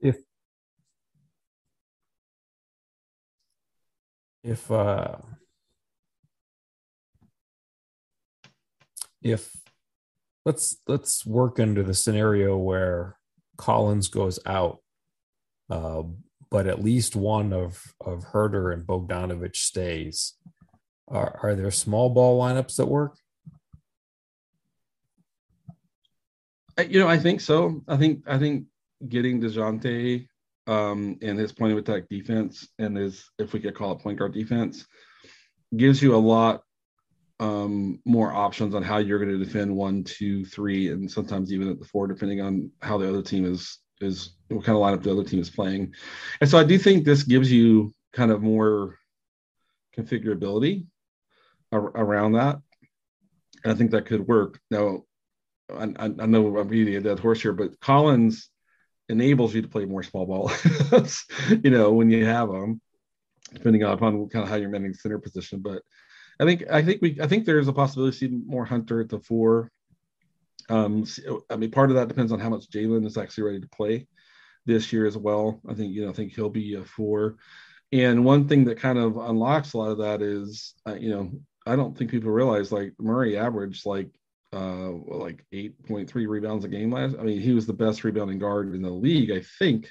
If 0.00 0.16
if 4.42 4.70
uh 4.70 5.16
if 9.22 9.54
let's 10.44 10.76
let's 10.88 11.24
work 11.24 11.60
under 11.60 11.82
the 11.82 11.94
scenario 11.94 12.56
where 12.56 13.16
Collins 13.56 14.08
goes 14.08 14.38
out, 14.44 14.78
uh, 15.70 16.02
but 16.50 16.66
at 16.66 16.82
least 16.82 17.14
one 17.14 17.52
of 17.52 17.94
of 18.00 18.24
Huerter 18.32 18.72
and 18.72 18.86
Bogdanovich 18.86 19.56
stays. 19.56 20.34
Are 21.08 21.38
are 21.42 21.54
there 21.54 21.70
small 21.70 22.10
ball 22.10 22.40
lineups 22.40 22.76
that 22.76 22.86
work? 22.86 23.16
You 26.78 27.00
know, 27.00 27.08
I 27.08 27.18
think 27.18 27.40
so. 27.40 27.82
I 27.88 27.96
think 27.96 28.24
I 28.26 28.38
think 28.38 28.66
getting 29.08 29.40
Dejounte 29.40 30.26
um, 30.66 31.18
and 31.22 31.38
his 31.38 31.52
point 31.52 31.72
of 31.72 31.78
attack 31.78 32.08
defense 32.08 32.68
and 32.78 32.96
his, 32.96 33.28
if 33.38 33.52
we 33.52 33.60
could 33.60 33.74
call 33.74 33.92
it 33.92 33.98
point 33.98 34.18
guard 34.18 34.32
defense, 34.32 34.86
gives 35.76 36.02
you 36.02 36.14
a 36.14 36.16
lot 36.16 36.62
um, 37.40 38.00
more 38.04 38.32
options 38.32 38.74
on 38.74 38.82
how 38.82 38.98
you're 38.98 39.18
going 39.18 39.36
to 39.36 39.44
defend 39.44 39.74
one, 39.74 40.04
two, 40.04 40.44
three, 40.44 40.90
and 40.90 41.10
sometimes 41.10 41.52
even 41.52 41.68
at 41.68 41.78
the 41.78 41.84
four, 41.84 42.06
depending 42.06 42.40
on 42.40 42.70
how 42.80 42.96
the 42.96 43.08
other 43.08 43.22
team 43.22 43.44
is 43.44 43.78
is 44.00 44.36
what 44.48 44.64
kind 44.64 44.76
of 44.76 44.82
lineup 44.82 45.02
the 45.02 45.12
other 45.12 45.24
team 45.24 45.40
is 45.40 45.50
playing. 45.50 45.94
And 46.40 46.50
so 46.50 46.58
I 46.58 46.64
do 46.64 46.76
think 46.78 47.04
this 47.04 47.22
gives 47.22 47.50
you 47.52 47.94
kind 48.12 48.30
of 48.30 48.42
more 48.42 48.98
configurability 49.96 50.86
ar- 51.70 51.92
around 51.94 52.32
that. 52.32 52.58
And 53.64 53.72
I 53.72 53.76
think 53.76 53.92
that 53.92 54.06
could 54.06 54.26
work. 54.26 54.58
Now, 54.70 55.04
I, 55.76 56.04
I 56.04 56.26
know 56.26 56.56
I'm 56.58 56.68
beating 56.68 56.96
a 56.96 57.00
dead 57.00 57.18
horse 57.18 57.42
here, 57.42 57.52
but 57.52 57.78
Collins 57.80 58.48
enables 59.08 59.54
you 59.54 59.62
to 59.62 59.68
play 59.68 59.84
more 59.84 60.02
small 60.02 60.26
ball, 60.26 60.50
you 61.62 61.70
know, 61.70 61.92
when 61.92 62.10
you 62.10 62.24
have 62.24 62.48
them, 62.48 62.80
depending 63.52 63.82
upon 63.82 64.28
kind 64.28 64.44
of 64.44 64.48
how 64.48 64.56
you're 64.56 64.70
managing 64.70 64.94
center 64.94 65.18
position. 65.18 65.60
But 65.60 65.82
I 66.40 66.44
think 66.44 66.64
I 66.70 66.82
think 66.82 67.02
we 67.02 67.18
I 67.20 67.26
think 67.26 67.44
there's 67.44 67.68
a 67.68 67.72
possibility 67.72 68.12
to 68.12 68.18
see 68.18 68.42
more 68.46 68.64
Hunter 68.64 69.00
at 69.00 69.08
the 69.08 69.20
four. 69.20 69.70
Um, 70.68 71.04
I 71.50 71.56
mean, 71.56 71.70
part 71.70 71.90
of 71.90 71.96
that 71.96 72.08
depends 72.08 72.32
on 72.32 72.40
how 72.40 72.48
much 72.48 72.70
Jalen 72.70 73.04
is 73.04 73.18
actually 73.18 73.44
ready 73.44 73.60
to 73.60 73.68
play 73.68 74.06
this 74.64 74.92
year 74.92 75.06
as 75.06 75.16
well. 75.16 75.60
I 75.68 75.74
think 75.74 75.92
you 75.92 76.04
know 76.04 76.10
I 76.10 76.14
think 76.14 76.34
he'll 76.34 76.50
be 76.50 76.74
a 76.74 76.84
four. 76.84 77.36
And 77.92 78.24
one 78.24 78.48
thing 78.48 78.64
that 78.64 78.80
kind 78.80 78.98
of 78.98 79.18
unlocks 79.18 79.74
a 79.74 79.78
lot 79.78 79.90
of 79.90 79.98
that 79.98 80.22
is, 80.22 80.74
uh, 80.86 80.94
you 80.94 81.10
know, 81.10 81.30
I 81.66 81.76
don't 81.76 81.96
think 81.96 82.10
people 82.10 82.30
realize 82.30 82.72
like 82.72 82.94
Murray 82.98 83.36
averaged 83.36 83.84
like 83.84 84.08
uh 84.52 84.90
like 84.90 85.44
8.3 85.52 86.28
rebounds 86.28 86.64
a 86.64 86.68
game 86.68 86.92
last. 86.92 87.16
I 87.18 87.22
mean, 87.22 87.40
he 87.40 87.52
was 87.52 87.66
the 87.66 87.72
best 87.72 88.04
rebounding 88.04 88.38
guard 88.38 88.74
in 88.74 88.82
the 88.82 88.90
league, 88.90 89.30
I 89.30 89.42
think, 89.58 89.90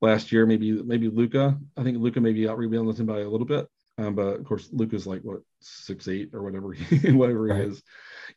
last 0.00 0.32
year. 0.32 0.46
Maybe 0.46 0.72
maybe 0.72 1.08
Luka. 1.08 1.58
I 1.76 1.82
think 1.82 1.98
Luka 1.98 2.20
maybe 2.20 2.48
out 2.48 2.58
rebounded 2.58 2.98
him 2.98 3.06
by 3.06 3.20
a 3.20 3.28
little 3.28 3.46
bit. 3.46 3.68
Um, 3.98 4.14
but 4.14 4.38
of 4.38 4.44
course, 4.44 4.68
Luka's 4.72 5.06
like 5.06 5.22
what 5.22 5.40
six 5.60 6.06
eight 6.08 6.30
or 6.32 6.42
whatever 6.42 6.72
he, 6.72 7.12
whatever 7.12 7.42
right. 7.42 7.62
he 7.62 7.66
is, 7.68 7.82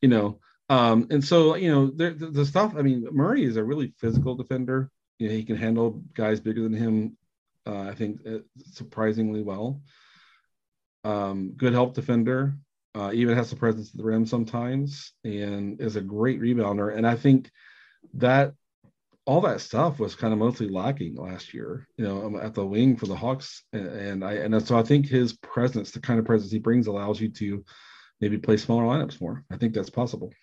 you 0.02 0.10
know. 0.10 0.40
Um, 0.70 1.08
and 1.12 1.24
so 1.24 1.56
you 1.56 1.72
know 1.72 1.88
the, 1.88 2.12
the 2.12 2.46
stuff. 2.46 2.74
I 2.78 2.82
mean, 2.82 3.08
Murray 3.12 3.44
is 3.44 3.58
a 3.58 3.64
really 3.64 3.94
physical 3.98 4.36
defender. 4.36 4.90
You 5.20 5.28
know, 5.28 5.36
he 5.36 5.44
can 5.44 5.58
handle 5.58 6.02
guys 6.14 6.40
bigger 6.40 6.64
than 6.64 6.74
him. 6.74 7.18
Uh, 7.68 7.82
I 7.82 7.94
think 7.94 8.22
uh, 8.26 8.40
surprisingly 8.72 9.44
well. 9.44 9.82
Um, 11.04 11.54
good 11.58 11.74
help 11.74 11.94
defender. 11.94 12.56
Uh, 12.94 13.12
even 13.14 13.38
has 13.38 13.50
the 13.50 13.56
presence 13.56 13.92
at 13.92 13.98
the 13.98 14.04
rim 14.04 14.26
sometimes, 14.26 15.14
and 15.24 15.80
is 15.80 15.96
a 15.96 16.02
great 16.02 16.42
rebounder. 16.42 16.96
And 16.96 17.08
I 17.08 17.16
think 17.16 17.50
that 18.16 18.54
all 19.26 19.42
that 19.42 19.62
stuff 19.62 20.00
was 20.00 20.16
kind 20.16 20.34
of 20.34 20.40
mostly 20.40 20.68
lacking 20.68 21.16
last 21.16 21.54
year, 21.54 21.88
you 21.98 22.04
know, 22.04 22.26
um, 22.26 22.36
at 22.36 22.54
the 22.54 22.66
wing 22.66 22.98
for 22.98 23.06
the 23.06 23.16
Hawks. 23.16 23.64
And 23.72 24.26
I 24.26 24.34
and 24.34 24.68
so 24.68 24.78
I 24.78 24.84
think 24.84 25.08
his 25.08 25.34
presence, 25.34 25.92
the 25.92 26.00
kind 26.00 26.20
of 26.20 26.26
presence 26.26 26.52
he 26.52 26.60
brings, 26.60 26.88
allows 26.88 27.22
you 27.22 27.30
to 27.30 27.64
maybe 28.20 28.38
play 28.38 28.58
smaller 28.58 28.84
lineups 28.84 29.22
more. 29.22 29.44
I 29.50 29.58
think 29.58 29.74
that's 29.74 29.90
possible. 29.90 30.34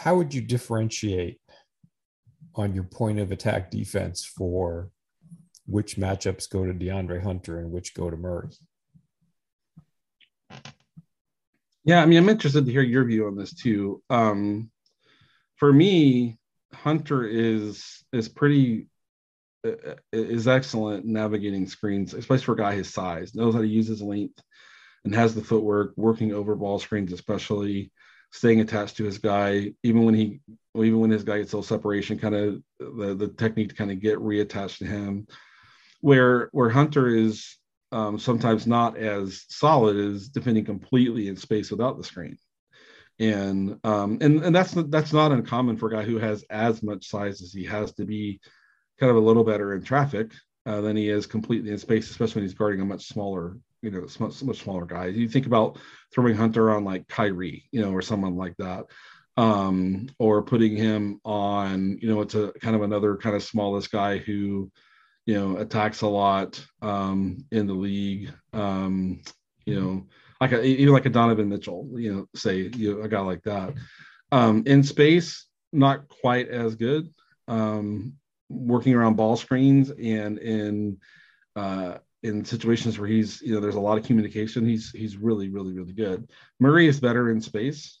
How 0.00 0.16
would 0.16 0.32
you 0.32 0.40
differentiate 0.40 1.40
on 2.54 2.74
your 2.74 2.84
point 2.84 3.18
of 3.18 3.32
attack 3.32 3.70
defense 3.70 4.24
for 4.24 4.90
which 5.66 5.96
matchups 5.96 6.50
go 6.50 6.66
to 6.66 6.74
DeAndre 6.74 7.22
Hunter 7.22 7.60
and 7.60 7.70
which 7.70 7.94
go 7.94 8.10
to 8.10 8.16
Murray. 8.16 8.48
Yeah, 11.84 12.02
I 12.02 12.06
mean, 12.06 12.18
I'm 12.18 12.28
interested 12.28 12.66
to 12.66 12.72
hear 12.72 12.82
your 12.82 13.04
view 13.04 13.26
on 13.26 13.36
this 13.36 13.54
too. 13.54 14.02
Um, 14.10 14.70
for 15.56 15.72
me, 15.72 16.38
Hunter 16.72 17.24
is 17.24 18.04
is 18.12 18.28
pretty 18.28 18.88
uh, 19.66 19.94
is 20.12 20.46
excellent 20.46 21.06
navigating 21.06 21.66
screens, 21.66 22.14
especially 22.14 22.44
for 22.44 22.52
a 22.52 22.58
guy 22.58 22.74
his 22.74 22.92
size. 22.92 23.34
Knows 23.34 23.54
how 23.54 23.60
to 23.60 23.66
use 23.66 23.86
his 23.86 24.02
length 24.02 24.40
and 25.04 25.14
has 25.14 25.34
the 25.34 25.44
footwork, 25.44 25.94
working 25.96 26.34
over 26.34 26.54
ball 26.54 26.78
screens, 26.78 27.12
especially 27.12 27.92
staying 28.30 28.60
attached 28.60 28.96
to 28.96 29.04
his 29.04 29.18
guy, 29.18 29.72
even 29.82 30.04
when 30.04 30.14
he 30.14 30.40
even 30.76 31.00
when 31.00 31.10
his 31.10 31.24
guy 31.24 31.38
gets 31.38 31.52
a 31.52 31.56
little 31.56 31.76
separation, 31.76 32.18
kind 32.18 32.34
of 32.34 32.62
the 32.78 33.14
the 33.14 33.28
technique 33.28 33.70
to 33.70 33.74
kind 33.74 33.90
of 33.90 34.00
get 34.00 34.18
reattached 34.18 34.78
to 34.78 34.86
him 34.86 35.26
where 36.00 36.48
where 36.52 36.70
Hunter 36.70 37.08
is 37.08 37.56
um, 37.92 38.18
sometimes 38.18 38.66
not 38.66 38.96
as 38.96 39.44
solid 39.48 39.96
as 39.96 40.28
defending 40.28 40.64
completely 40.64 41.28
in 41.28 41.36
space 41.36 41.70
without 41.70 41.98
the 41.98 42.04
screen. 42.04 42.38
And 43.18 43.78
um, 43.84 44.18
and 44.20 44.42
and 44.42 44.54
that's 44.54 44.72
that's 44.72 45.12
not 45.12 45.32
uncommon 45.32 45.76
for 45.76 45.88
a 45.88 45.92
guy 45.92 46.04
who 46.04 46.18
has 46.18 46.44
as 46.50 46.82
much 46.82 47.08
size 47.08 47.42
as 47.42 47.52
he 47.52 47.64
has 47.64 47.92
to 47.94 48.04
be 48.04 48.40
kind 48.98 49.10
of 49.10 49.16
a 49.16 49.20
little 49.20 49.44
better 49.44 49.74
in 49.74 49.82
traffic 49.82 50.32
uh, 50.66 50.80
than 50.80 50.96
he 50.96 51.08
is 51.08 51.26
completely 51.26 51.70
in 51.70 51.78
space, 51.78 52.10
especially 52.10 52.40
when 52.40 52.48
he's 52.48 52.54
guarding 52.54 52.80
a 52.80 52.84
much 52.84 53.06
smaller, 53.06 53.58
you 53.82 53.90
know, 53.90 54.06
much, 54.18 54.42
much 54.42 54.62
smaller 54.62 54.86
guy. 54.86 55.06
You 55.06 55.28
think 55.28 55.46
about 55.46 55.78
throwing 56.12 56.34
Hunter 56.34 56.70
on 56.70 56.84
like 56.84 57.08
Kyrie, 57.08 57.64
you 57.72 57.80
know, 57.80 57.92
or 57.92 58.02
someone 58.02 58.36
like 58.36 58.56
that, 58.58 58.86
um, 59.36 60.08
or 60.18 60.42
putting 60.42 60.76
him 60.76 61.20
on, 61.24 61.98
you 62.00 62.08
know, 62.08 62.20
it's 62.20 62.34
a 62.34 62.52
kind 62.60 62.76
of 62.76 62.82
another 62.82 63.16
kind 63.16 63.36
of 63.36 63.42
smallest 63.42 63.90
guy 63.90 64.18
who 64.18 64.70
you 65.26 65.34
know, 65.34 65.58
attacks 65.58 66.00
a 66.02 66.06
lot 66.08 66.60
um, 66.82 67.44
in 67.52 67.66
the 67.66 67.72
league. 67.74 68.32
Um, 68.52 69.22
you 69.64 69.80
know, 69.80 70.06
like 70.40 70.52
a, 70.52 70.64
even 70.64 70.92
like 70.92 71.06
a 71.06 71.10
Donovan 71.10 71.48
Mitchell, 71.48 71.88
you 71.94 72.12
know, 72.12 72.26
say 72.34 72.70
you 72.74 72.96
know, 72.96 73.02
a 73.02 73.08
guy 73.08 73.20
like 73.20 73.42
that. 73.44 73.74
Um, 74.32 74.64
in 74.66 74.82
space, 74.82 75.46
not 75.72 76.08
quite 76.08 76.48
as 76.48 76.74
good. 76.74 77.12
Um, 77.46 78.14
working 78.48 78.94
around 78.94 79.14
ball 79.14 79.36
screens 79.36 79.90
and 79.90 80.38
in 80.38 80.98
uh, 81.54 81.98
in 82.22 82.44
situations 82.44 82.98
where 82.98 83.08
he's 83.08 83.40
you 83.40 83.54
know 83.54 83.60
there's 83.60 83.76
a 83.76 83.80
lot 83.80 83.98
of 83.98 84.04
communication, 84.04 84.66
he's 84.66 84.90
he's 84.90 85.16
really 85.16 85.48
really 85.48 85.72
really 85.72 85.92
good. 85.92 86.30
Murray 86.58 86.86
is 86.86 87.00
better 87.00 87.30
in 87.30 87.40
space. 87.40 88.00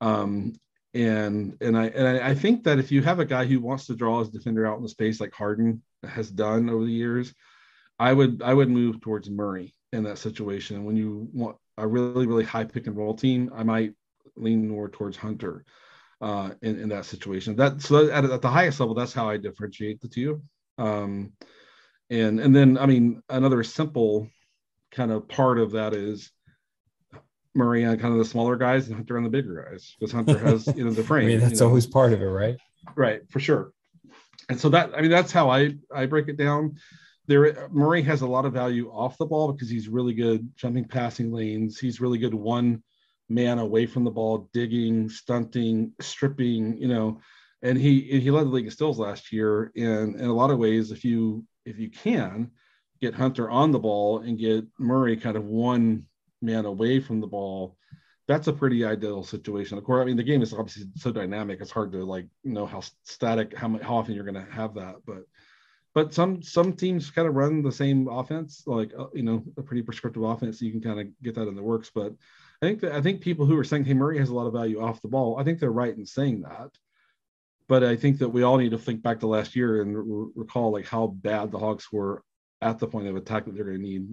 Um, 0.00 0.54
and 0.94 1.56
and 1.60 1.76
I 1.76 1.86
and 1.86 2.06
I 2.22 2.34
think 2.34 2.64
that 2.64 2.78
if 2.78 2.92
you 2.92 3.02
have 3.02 3.18
a 3.18 3.24
guy 3.24 3.44
who 3.44 3.60
wants 3.60 3.86
to 3.86 3.96
draw 3.96 4.20
his 4.20 4.30
defender 4.30 4.66
out 4.66 4.76
in 4.76 4.82
the 4.82 4.88
space 4.88 5.20
like 5.20 5.32
Harden 5.32 5.82
has 6.04 6.30
done 6.30 6.70
over 6.70 6.84
the 6.84 6.92
years, 6.92 7.34
I 7.98 8.12
would 8.12 8.42
I 8.42 8.54
would 8.54 8.70
move 8.70 9.00
towards 9.00 9.28
Murray 9.28 9.74
in 9.92 10.04
that 10.04 10.18
situation. 10.18 10.84
When 10.84 10.96
you 10.96 11.28
want 11.32 11.56
a 11.78 11.86
really 11.86 12.26
really 12.26 12.44
high 12.44 12.64
pick 12.64 12.86
and 12.86 12.96
roll 12.96 13.14
team, 13.14 13.50
I 13.54 13.64
might 13.64 13.94
lean 14.36 14.68
more 14.68 14.88
towards 14.88 15.16
Hunter 15.16 15.64
uh, 16.20 16.50
in 16.62 16.78
in 16.78 16.88
that 16.90 17.06
situation. 17.06 17.56
That 17.56 17.82
so 17.82 18.08
at, 18.10 18.24
at 18.24 18.42
the 18.42 18.50
highest 18.50 18.78
level, 18.78 18.94
that's 18.94 19.12
how 19.12 19.28
I 19.28 19.36
differentiate 19.36 20.00
the 20.00 20.08
two. 20.08 20.42
Um, 20.78 21.32
and 22.10 22.40
and 22.40 22.54
then 22.54 22.78
I 22.78 22.86
mean 22.86 23.22
another 23.28 23.62
simple 23.64 24.28
kind 24.90 25.10
of 25.10 25.28
part 25.28 25.58
of 25.58 25.72
that 25.72 25.94
is 25.94 26.30
Murray 27.54 27.84
on 27.84 27.98
kind 27.98 28.12
of 28.12 28.18
the 28.18 28.24
smaller 28.24 28.56
guys 28.56 28.86
and 28.86 28.96
Hunter 28.96 29.16
on 29.16 29.24
the 29.24 29.30
bigger 29.30 29.68
guys 29.70 29.94
because 29.98 30.12
Hunter 30.12 30.38
has 30.38 30.66
you 30.76 30.84
know 30.84 30.90
the 30.90 31.04
frame. 31.04 31.24
I 31.26 31.28
mean 31.28 31.40
that's 31.40 31.54
you 31.54 31.60
know? 31.60 31.68
always 31.68 31.86
part 31.86 32.12
of 32.12 32.20
it, 32.20 32.26
right? 32.26 32.56
Right, 32.96 33.20
for 33.30 33.40
sure. 33.40 33.72
And 34.48 34.60
so 34.60 34.68
that 34.70 34.92
I 34.96 35.00
mean 35.00 35.10
that's 35.10 35.32
how 35.32 35.50
I 35.50 35.74
I 35.94 36.06
break 36.06 36.28
it 36.28 36.36
down. 36.36 36.76
There 37.26 37.68
Murray 37.70 38.02
has 38.02 38.22
a 38.22 38.26
lot 38.26 38.44
of 38.44 38.52
value 38.52 38.90
off 38.90 39.16
the 39.16 39.26
ball 39.26 39.52
because 39.52 39.70
he's 39.70 39.88
really 39.88 40.14
good 40.14 40.50
jumping 40.56 40.84
passing 40.84 41.32
lanes. 41.32 41.78
He's 41.78 42.00
really 42.00 42.18
good 42.18 42.34
one 42.34 42.82
man 43.28 43.58
away 43.58 43.86
from 43.86 44.04
the 44.04 44.10
ball, 44.10 44.50
digging, 44.52 45.08
stunting, 45.08 45.92
stripping, 46.00 46.76
you 46.76 46.88
know, 46.88 47.20
and 47.62 47.78
he 47.78 48.00
he 48.20 48.30
led 48.30 48.46
the 48.46 48.50
league 48.50 48.66
in 48.66 48.70
stills 48.70 48.98
last 48.98 49.32
year. 49.32 49.72
And 49.76 50.16
in 50.16 50.26
a 50.26 50.34
lot 50.34 50.50
of 50.50 50.58
ways, 50.58 50.90
if 50.90 51.04
you 51.04 51.44
if 51.64 51.78
you 51.78 51.90
can 51.90 52.50
get 53.00 53.14
Hunter 53.14 53.50
on 53.50 53.70
the 53.70 53.78
ball 53.78 54.20
and 54.20 54.38
get 54.38 54.64
Murray 54.78 55.16
kind 55.16 55.36
of 55.36 55.44
one 55.44 56.04
man 56.40 56.64
away 56.64 57.00
from 57.00 57.20
the 57.20 57.26
ball, 57.26 57.76
that's 58.26 58.48
a 58.48 58.52
pretty 58.52 58.84
ideal 58.84 59.22
situation. 59.22 59.76
Of 59.76 59.84
course, 59.84 60.02
I 60.02 60.04
mean 60.04 60.16
the 60.16 60.22
game 60.22 60.42
is 60.42 60.52
obviously 60.52 60.84
so 60.96 61.12
dynamic; 61.12 61.60
it's 61.60 61.70
hard 61.70 61.92
to 61.92 62.04
like 62.04 62.26
know 62.42 62.66
how 62.66 62.82
static 63.02 63.56
how 63.56 63.78
how 63.82 63.96
often 63.96 64.14
you're 64.14 64.24
going 64.24 64.46
to 64.46 64.52
have 64.52 64.74
that. 64.74 64.96
But 65.06 65.24
but 65.94 66.14
some 66.14 66.42
some 66.42 66.72
teams 66.72 67.10
kind 67.10 67.28
of 67.28 67.34
run 67.34 67.62
the 67.62 67.72
same 67.72 68.08
offense, 68.08 68.62
like 68.66 68.92
uh, 68.98 69.06
you 69.14 69.22
know 69.22 69.44
a 69.56 69.62
pretty 69.62 69.82
prescriptive 69.82 70.22
offense. 70.22 70.58
So 70.58 70.64
you 70.64 70.72
can 70.72 70.80
kind 70.80 71.00
of 71.00 71.06
get 71.22 71.34
that 71.34 71.48
in 71.48 71.54
the 71.54 71.62
works. 71.62 71.90
But 71.94 72.12
I 72.62 72.66
think 72.66 72.80
that 72.80 72.92
I 72.92 73.02
think 73.02 73.20
people 73.20 73.46
who 73.46 73.58
are 73.58 73.64
saying, 73.64 73.84
"Hey, 73.84 73.94
Murray 73.94 74.18
has 74.18 74.30
a 74.30 74.34
lot 74.34 74.46
of 74.46 74.54
value 74.54 74.80
off 74.80 75.02
the 75.02 75.08
ball," 75.08 75.38
I 75.38 75.44
think 75.44 75.60
they're 75.60 75.70
right 75.70 75.96
in 75.96 76.06
saying 76.06 76.42
that. 76.42 76.70
But 77.68 77.82
I 77.82 77.96
think 77.96 78.18
that 78.18 78.28
we 78.28 78.42
all 78.42 78.58
need 78.58 78.72
to 78.72 78.78
think 78.78 79.02
back 79.02 79.20
to 79.20 79.26
last 79.26 79.56
year 79.56 79.80
and 79.80 79.96
re- 79.96 80.30
recall 80.34 80.70
like 80.70 80.86
how 80.86 81.06
bad 81.06 81.50
the 81.50 81.58
Hawks 81.58 81.90
were 81.90 82.22
at 82.60 82.78
the 82.78 82.86
point 82.86 83.06
of 83.06 83.16
attack 83.16 83.46
that 83.46 83.54
they're 83.54 83.64
going 83.64 83.78
to 83.78 83.82
need 83.82 84.08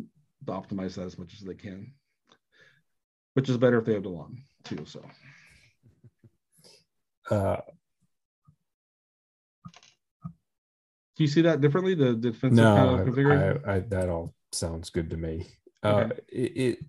to 0.45 0.51
optimize 0.53 0.95
that 0.95 1.05
as 1.05 1.17
much 1.17 1.33
as 1.33 1.41
they 1.41 1.53
can 1.53 1.93
which 3.33 3.49
is 3.49 3.57
better 3.57 3.79
if 3.79 3.85
they 3.85 3.93
have 3.93 4.03
DeLon 4.03 4.37
too. 4.63 4.85
So, 4.85 5.03
uh, 7.29 7.57
do 11.15 11.23
you 11.23 11.27
see 11.27 11.41
that 11.41 11.61
differently? 11.61 11.95
The 11.95 12.13
defensive 12.13 12.63
no, 12.63 12.75
kind 12.75 12.99
of 12.99 13.05
configuration? 13.05 13.61
I, 13.65 13.75
I, 13.75 13.79
that 13.79 14.09
all 14.09 14.33
sounds 14.51 14.89
good 14.89 15.09
to 15.11 15.17
me. 15.17 15.47
Uh, 15.83 15.87
okay. 15.87 16.03
Uh, 16.03 16.15
it, 16.29 16.57
it 16.57 16.79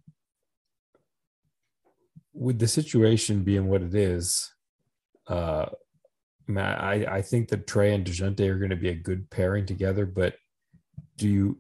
with 2.35 2.59
the 2.59 2.69
situation 2.69 3.45
being 3.45 3.69
what 3.69 3.83
it 3.83 3.95
is, 3.95 4.53
uh, 5.29 5.67
I 6.57 7.07
I 7.09 7.23
think 7.23 7.49
that 7.49 7.67
Trae 7.67 7.95
and 7.95 8.05
Dejounte 8.05 8.49
are 8.49 8.59
going 8.59 8.71
to 8.71 8.77
be 8.77 8.91
a 8.91 8.95
good 8.95 9.31
pairing 9.31 9.67
together. 9.67 10.07
But 10.07 10.37
do 11.17 11.29
you 11.29 11.59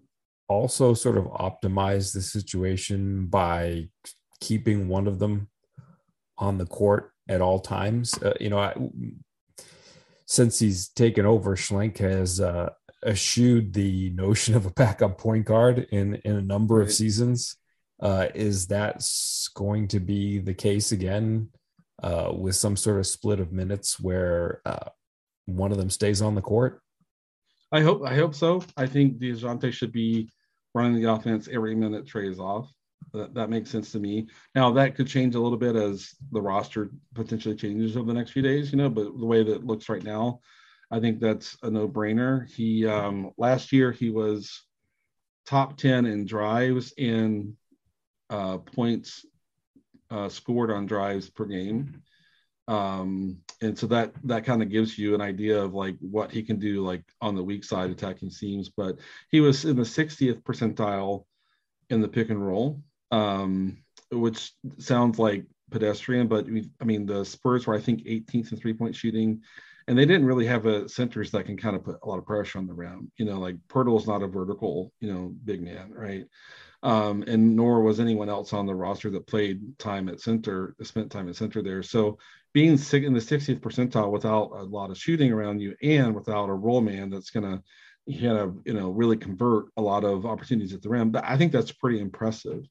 also 0.48 0.92
sort 0.94 1.16
of 1.16 1.24
optimize 1.24 2.12
the 2.12 2.20
situation 2.20 3.26
by 3.26 3.88
keeping 4.40 4.88
one 4.88 5.06
of 5.06 5.18
them 5.18 5.48
on 6.36 6.58
the 6.58 6.66
court 6.66 7.12
at 7.28 7.40
all 7.40 7.60
times. 7.60 8.14
Uh, 8.22 8.34
you 8.40 8.50
know, 8.50 8.58
I, 8.58 8.74
since 10.26 10.58
he's 10.58 10.88
taken 10.88 11.24
over, 11.24 11.56
Schlenk 11.56 11.98
has 11.98 12.40
uh, 12.40 12.70
eschewed 13.06 13.72
the 13.72 14.10
notion 14.10 14.54
of 14.54 14.66
a 14.66 14.70
backup 14.70 15.18
point 15.18 15.46
guard 15.46 15.86
in 15.90 16.16
in 16.16 16.36
a 16.36 16.42
number 16.42 16.80
of 16.80 16.92
seasons. 16.92 17.56
Uh, 18.00 18.26
is 18.34 18.66
that 18.66 19.00
going 19.54 19.86
to 19.86 20.00
be 20.00 20.38
the 20.38 20.54
case 20.54 20.90
again 20.90 21.48
uh, 22.02 22.32
with 22.34 22.56
some 22.56 22.76
sort 22.76 22.98
of 22.98 23.06
split 23.06 23.40
of 23.40 23.52
minutes 23.52 23.98
where 24.00 24.60
uh, 24.66 24.88
one 25.46 25.72
of 25.72 25.78
them 25.78 25.90
stays 25.90 26.20
on 26.20 26.34
the 26.34 26.42
court? 26.42 26.80
I 27.70 27.80
hope 27.80 28.02
I 28.04 28.14
hope 28.14 28.34
so. 28.34 28.62
I 28.76 28.86
think 28.86 29.18
Dejounte 29.18 29.72
should 29.72 29.92
be 29.92 30.28
running 30.74 31.00
the 31.00 31.10
offense 31.10 31.48
every 31.50 31.74
minute 31.74 32.04
Trae 32.04 32.30
is 32.30 32.38
off. 32.38 32.70
That, 33.12 33.34
that 33.34 33.50
makes 33.50 33.70
sense 33.70 33.92
to 33.92 33.98
me. 33.98 34.28
Now 34.54 34.70
that 34.72 34.94
could 34.94 35.06
change 35.06 35.34
a 35.34 35.40
little 35.40 35.58
bit 35.58 35.76
as 35.76 36.14
the 36.30 36.40
roster 36.40 36.90
potentially 37.14 37.56
changes 37.56 37.96
over 37.96 38.06
the 38.06 38.14
next 38.14 38.30
few 38.30 38.42
days, 38.42 38.72
you 38.72 38.78
know. 38.78 38.88
But 38.88 39.18
the 39.18 39.26
way 39.26 39.42
that 39.42 39.54
it 39.54 39.64
looks 39.64 39.88
right 39.88 40.04
now, 40.04 40.40
I 40.90 41.00
think 41.00 41.18
that's 41.18 41.56
a 41.62 41.70
no-brainer. 41.70 42.48
He 42.48 42.86
um, 42.86 43.32
last 43.36 43.72
year 43.72 43.92
he 43.92 44.10
was 44.10 44.62
top 45.46 45.76
ten 45.76 46.06
in 46.06 46.24
drives 46.24 46.92
in 46.96 47.56
uh, 48.30 48.58
points 48.58 49.26
uh, 50.12 50.28
scored 50.28 50.70
on 50.70 50.86
drives 50.86 51.30
per 51.30 51.44
game, 51.46 52.02
um, 52.68 53.38
and 53.60 53.78
so 53.78 53.86
that 53.88 54.12
that 54.24 54.44
kind 54.44 54.62
of 54.62 54.70
gives 54.70 54.98
you 54.98 55.14
an 55.14 55.20
idea 55.20 55.60
of 55.62 55.74
like 55.74 55.96
what 56.00 56.30
he 56.30 56.42
can 56.42 56.58
do 56.58 56.84
like 56.84 57.04
on 57.20 57.34
the 57.34 57.42
weak 57.42 57.64
side 57.64 57.90
attacking 57.90 58.30
seams. 58.30 58.68
But 58.68 58.98
he 59.30 59.40
was 59.40 59.64
in 59.64 59.76
the 59.76 59.82
60th 59.82 60.42
percentile 60.42 61.24
in 61.90 62.00
the 62.00 62.08
pick 62.08 62.30
and 62.30 62.46
roll 62.46 62.82
um, 63.12 63.76
which 64.10 64.52
sounds 64.78 65.18
like 65.18 65.44
pedestrian, 65.70 66.26
but 66.26 66.46
I 66.80 66.84
mean, 66.84 67.06
the 67.06 67.24
Spurs 67.24 67.66
were, 67.66 67.74
I 67.74 67.80
think, 67.80 68.04
18th 68.04 68.52
in 68.52 68.58
three 68.58 68.72
point 68.72 68.96
shooting, 68.96 69.42
and 69.86 69.96
they 69.96 70.06
didn't 70.06 70.26
really 70.26 70.46
have 70.46 70.66
a 70.66 70.88
centers 70.88 71.30
that 71.30 71.44
can 71.44 71.56
kind 71.56 71.76
of 71.76 71.84
put 71.84 71.98
a 72.02 72.08
lot 72.08 72.18
of 72.18 72.26
pressure 72.26 72.58
on 72.58 72.66
the 72.66 72.74
rim. 72.74 73.12
You 73.16 73.26
know, 73.26 73.38
like 73.38 73.56
Poeltl 73.68 74.00
is 74.00 74.06
not 74.06 74.22
a 74.22 74.26
vertical, 74.26 74.92
you 75.00 75.12
know, 75.12 75.34
big 75.44 75.62
man, 75.62 75.92
right? 75.92 76.24
Um, 76.82 77.22
and 77.28 77.54
nor 77.54 77.80
was 77.80 78.00
anyone 78.00 78.28
else 78.28 78.52
on 78.52 78.66
the 78.66 78.74
roster 78.74 79.08
that 79.10 79.28
played 79.28 79.78
time 79.78 80.08
at 80.08 80.20
center, 80.20 80.74
spent 80.82 81.12
time 81.12 81.28
at 81.28 81.36
center 81.36 81.62
there. 81.62 81.82
So 81.82 82.18
being 82.52 82.70
in 82.70 82.76
the 82.76 83.20
60th 83.20 83.60
percentile 83.60 84.10
without 84.10 84.50
a 84.52 84.64
lot 84.64 84.90
of 84.90 84.98
shooting 84.98 85.32
around 85.32 85.60
you 85.60 85.74
and 85.82 86.14
without 86.14 86.48
a 86.48 86.54
roll 86.54 86.80
man 86.80 87.08
that's 87.08 87.30
going 87.30 87.44
to 87.44 87.62
kind 88.10 88.36
of 88.38 88.58
you 88.64 88.74
know 88.74 88.90
really 88.90 89.16
convert 89.16 89.66
a 89.76 89.82
lot 89.82 90.04
of 90.04 90.26
opportunities 90.26 90.74
at 90.74 90.82
the 90.82 90.88
rim, 90.88 91.10
But 91.10 91.24
I 91.24 91.36
think 91.36 91.52
that's 91.52 91.72
pretty 91.72 92.00
impressive. 92.00 92.64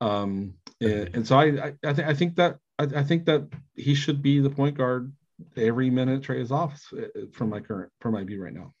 Um, 0.00 0.54
and, 0.80 1.10
and 1.14 1.26
so 1.26 1.38
I, 1.38 1.44
I, 1.44 1.72
I, 1.84 1.92
th- 1.92 2.08
I 2.08 2.14
think 2.14 2.36
that 2.36 2.56
I, 2.78 2.84
I, 2.84 3.02
think 3.02 3.24
that 3.26 3.48
he 3.74 3.94
should 3.94 4.20
be 4.20 4.40
the 4.40 4.50
point 4.50 4.76
guard 4.76 5.10
every 5.56 5.88
minute 5.88 6.22
Trae 6.22 6.40
is 6.40 6.52
off 6.52 6.82
uh, 6.94 7.22
from 7.32 7.48
my 7.48 7.60
current 7.60 7.90
from 8.00 8.12
my 8.12 8.24
view 8.24 8.42
right 8.42 8.52
now. 8.52 8.74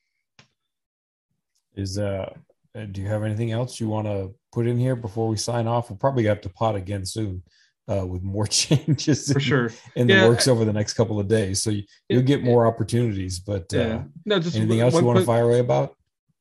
Is 1.74 1.98
uh, 1.98 2.34
do 2.84 3.00
you 3.00 3.08
have 3.08 3.22
anything 3.22 3.52
else 3.52 3.80
you 3.80 3.88
want 3.88 4.06
to 4.06 4.34
put 4.52 4.66
in 4.66 4.78
here 4.78 4.96
before 4.96 5.28
we 5.28 5.36
sign 5.36 5.66
off? 5.66 5.90
We'll 5.90 5.98
probably 5.98 6.24
have 6.24 6.40
to 6.42 6.48
pot 6.48 6.76
again 6.76 7.04
soon. 7.04 7.42
Uh, 7.88 8.04
with 8.04 8.20
more 8.20 8.46
changes 8.48 9.32
for 9.32 9.38
sure 9.38 9.70
in 9.94 10.08
yeah, 10.08 10.22
the 10.22 10.28
works 10.28 10.48
over 10.48 10.64
the 10.64 10.72
next 10.72 10.94
couple 10.94 11.20
of 11.20 11.28
days, 11.28 11.62
so 11.62 11.70
you, 11.70 11.84
will 12.10 12.20
get 12.20 12.42
more 12.42 12.66
opportunities. 12.66 13.38
But 13.38 13.72
uh, 13.72 13.78
yeah. 13.78 14.02
no, 14.24 14.40
just 14.40 14.56
anything 14.56 14.80
else 14.80 14.94
you 14.94 15.04
want 15.04 15.20
to 15.20 15.24
fire 15.24 15.44
away 15.44 15.60
about? 15.60 15.94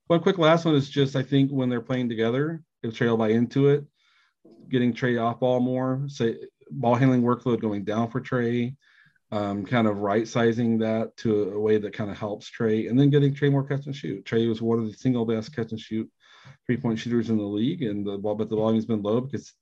One 0.08 0.22
quick 0.22 0.40
last 0.40 0.66
one 0.66 0.74
is 0.74 0.90
just 0.90 1.16
I 1.16 1.22
think 1.22 1.52
when 1.52 1.70
they're 1.70 1.82
playing 1.82 2.10
together, 2.10 2.64
if 2.82 2.96
Trae 2.96 3.10
will 3.10 3.18
buy 3.18 3.30
into 3.30 3.70
it, 3.70 3.86
getting 4.70 4.92
Trae 4.92 5.24
off 5.24 5.40
ball 5.40 5.60
more, 5.60 6.02
say 6.08 6.36
ball 6.72 6.96
handling 6.96 7.22
workload 7.22 7.62
going 7.62 7.84
down 7.84 8.10
for 8.10 8.22
Trae, 8.22 8.76
um, 9.36 9.66
kind 9.66 9.86
of 9.86 9.98
right 9.98 10.28
sizing 10.28 10.78
that 10.78 11.18
to 11.18 11.52
a 11.52 11.60
way 11.60 11.78
that 11.78 11.94
kind 11.94 12.10
of 12.10 12.18
helps 12.18 12.50
Trae, 12.50 12.90
and 12.90 12.98
then 12.98 13.10
getting 13.10 13.34
Trae 13.34 13.52
more 13.52 13.68
catch 13.68 13.86
and 13.86 13.96
shoot. 13.96 14.24
Trae 14.24 14.48
was 14.48 14.62
one 14.62 14.80
of 14.80 14.86
the 14.86 14.94
single 14.94 15.26
best 15.26 15.54
catch 15.54 15.72
and 15.72 15.80
shoot 15.80 16.10
three 16.66 16.78
point 16.78 16.98
shooters 16.98 17.30
in 17.30 17.38
the 17.38 17.44
league, 17.44 17.84
and 17.84 18.08
the 18.08 18.18
but 18.18 18.50
the 18.50 18.56
volume's 18.56 18.86
been 18.86 19.02
low 19.02 19.20
because 19.20 19.54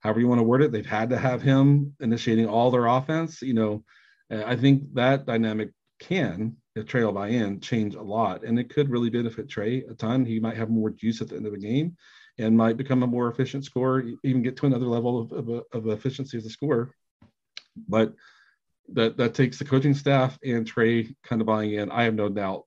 however 0.00 0.18
you 0.18 0.26
want 0.26 0.40
to 0.40 0.44
word 0.44 0.62
it, 0.62 0.72
they've 0.72 0.84
had 0.84 1.10
to 1.10 1.18
have 1.18 1.40
him 1.40 1.94
initiating 2.00 2.46
all 2.46 2.72
their 2.72 2.86
offense. 2.86 3.42
You 3.42 3.54
know, 3.54 3.84
I 4.30 4.56
think 4.56 4.94
that 4.94 5.24
dynamic 5.24 5.70
can, 6.00 6.56
if 6.74 6.86
Trae 6.86 7.04
will 7.04 7.12
buy 7.12 7.28
in, 7.28 7.60
change 7.60 7.94
a 7.94 8.02
lot, 8.02 8.42
and 8.42 8.58
it 8.58 8.74
could 8.74 8.90
really 8.90 9.10
benefit 9.10 9.46
Trae 9.46 9.88
a 9.88 9.94
ton. 9.94 10.24
He 10.24 10.40
might 10.40 10.56
have 10.56 10.68
more 10.68 10.90
juice 10.90 11.20
at 11.20 11.28
the 11.28 11.36
end 11.36 11.46
of 11.46 11.52
the 11.52 11.58
game 11.58 11.96
and 12.38 12.56
might 12.56 12.76
become 12.76 13.04
a 13.04 13.06
more 13.06 13.28
efficient 13.28 13.64
scorer, 13.64 14.02
even 14.24 14.42
get 14.42 14.56
to 14.56 14.66
another 14.66 14.86
level 14.86 15.20
of, 15.20 15.32
of, 15.32 15.64
of 15.72 15.86
efficiency 15.88 16.38
as 16.38 16.46
a 16.46 16.50
scorer. 16.50 16.92
But 17.88 18.14
that 18.94 19.16
that 19.16 19.34
takes 19.34 19.58
the 19.58 19.64
coaching 19.64 19.94
staff 19.94 20.38
and 20.44 20.70
Trae 20.70 21.14
kind 21.24 21.40
of 21.40 21.46
buying 21.46 21.72
in. 21.72 21.90
I 21.90 22.04
have 22.04 22.14
no 22.14 22.28
doubt 22.28 22.64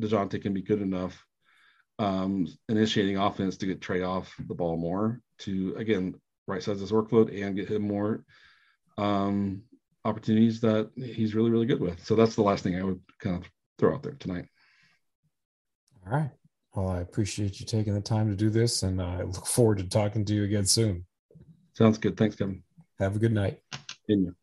Dejounte 0.00 0.40
can 0.42 0.54
be 0.54 0.62
good 0.62 0.82
enough 0.82 1.24
um, 1.98 2.46
initiating 2.68 3.18
offense 3.18 3.56
to 3.58 3.66
get 3.66 3.80
Trae 3.80 4.06
off 4.06 4.34
the 4.48 4.54
ball 4.54 4.76
more 4.76 5.20
to 5.38 5.74
again 5.76 6.14
right 6.46 6.62
size 6.62 6.80
his 6.80 6.92
workload 6.92 7.42
and 7.42 7.56
get 7.56 7.68
him 7.68 7.82
more 7.82 8.24
um, 8.98 9.62
opportunities 10.04 10.60
that 10.60 10.90
he's 10.96 11.34
really 11.34 11.50
really 11.50 11.66
good 11.66 11.80
with. 11.80 12.04
So 12.04 12.16
that's 12.16 12.34
the 12.34 12.42
last 12.42 12.64
thing 12.64 12.76
I 12.78 12.84
would 12.84 13.00
kind 13.20 13.36
of 13.36 13.50
throw 13.78 13.94
out 13.94 14.02
there 14.02 14.12
tonight. 14.14 14.46
All 16.06 16.12
right. 16.12 16.30
Well, 16.74 16.88
I 16.88 17.00
appreciate 17.00 17.60
you 17.60 17.66
taking 17.66 17.94
the 17.94 18.00
time 18.00 18.30
to 18.30 18.36
do 18.36 18.48
this, 18.48 18.82
and 18.82 19.00
I 19.00 19.22
look 19.22 19.46
forward 19.46 19.78
to 19.78 19.84
talking 19.84 20.24
to 20.24 20.34
you 20.34 20.44
again 20.44 20.64
soon. 20.64 21.04
Sounds 21.74 21.98
good. 21.98 22.16
Thanks, 22.16 22.34
Kevin. 22.34 22.62
Have 22.98 23.14
a 23.14 23.18
good 23.18 23.32
night. 23.32 23.60
In 24.08 24.24
you. 24.24 24.34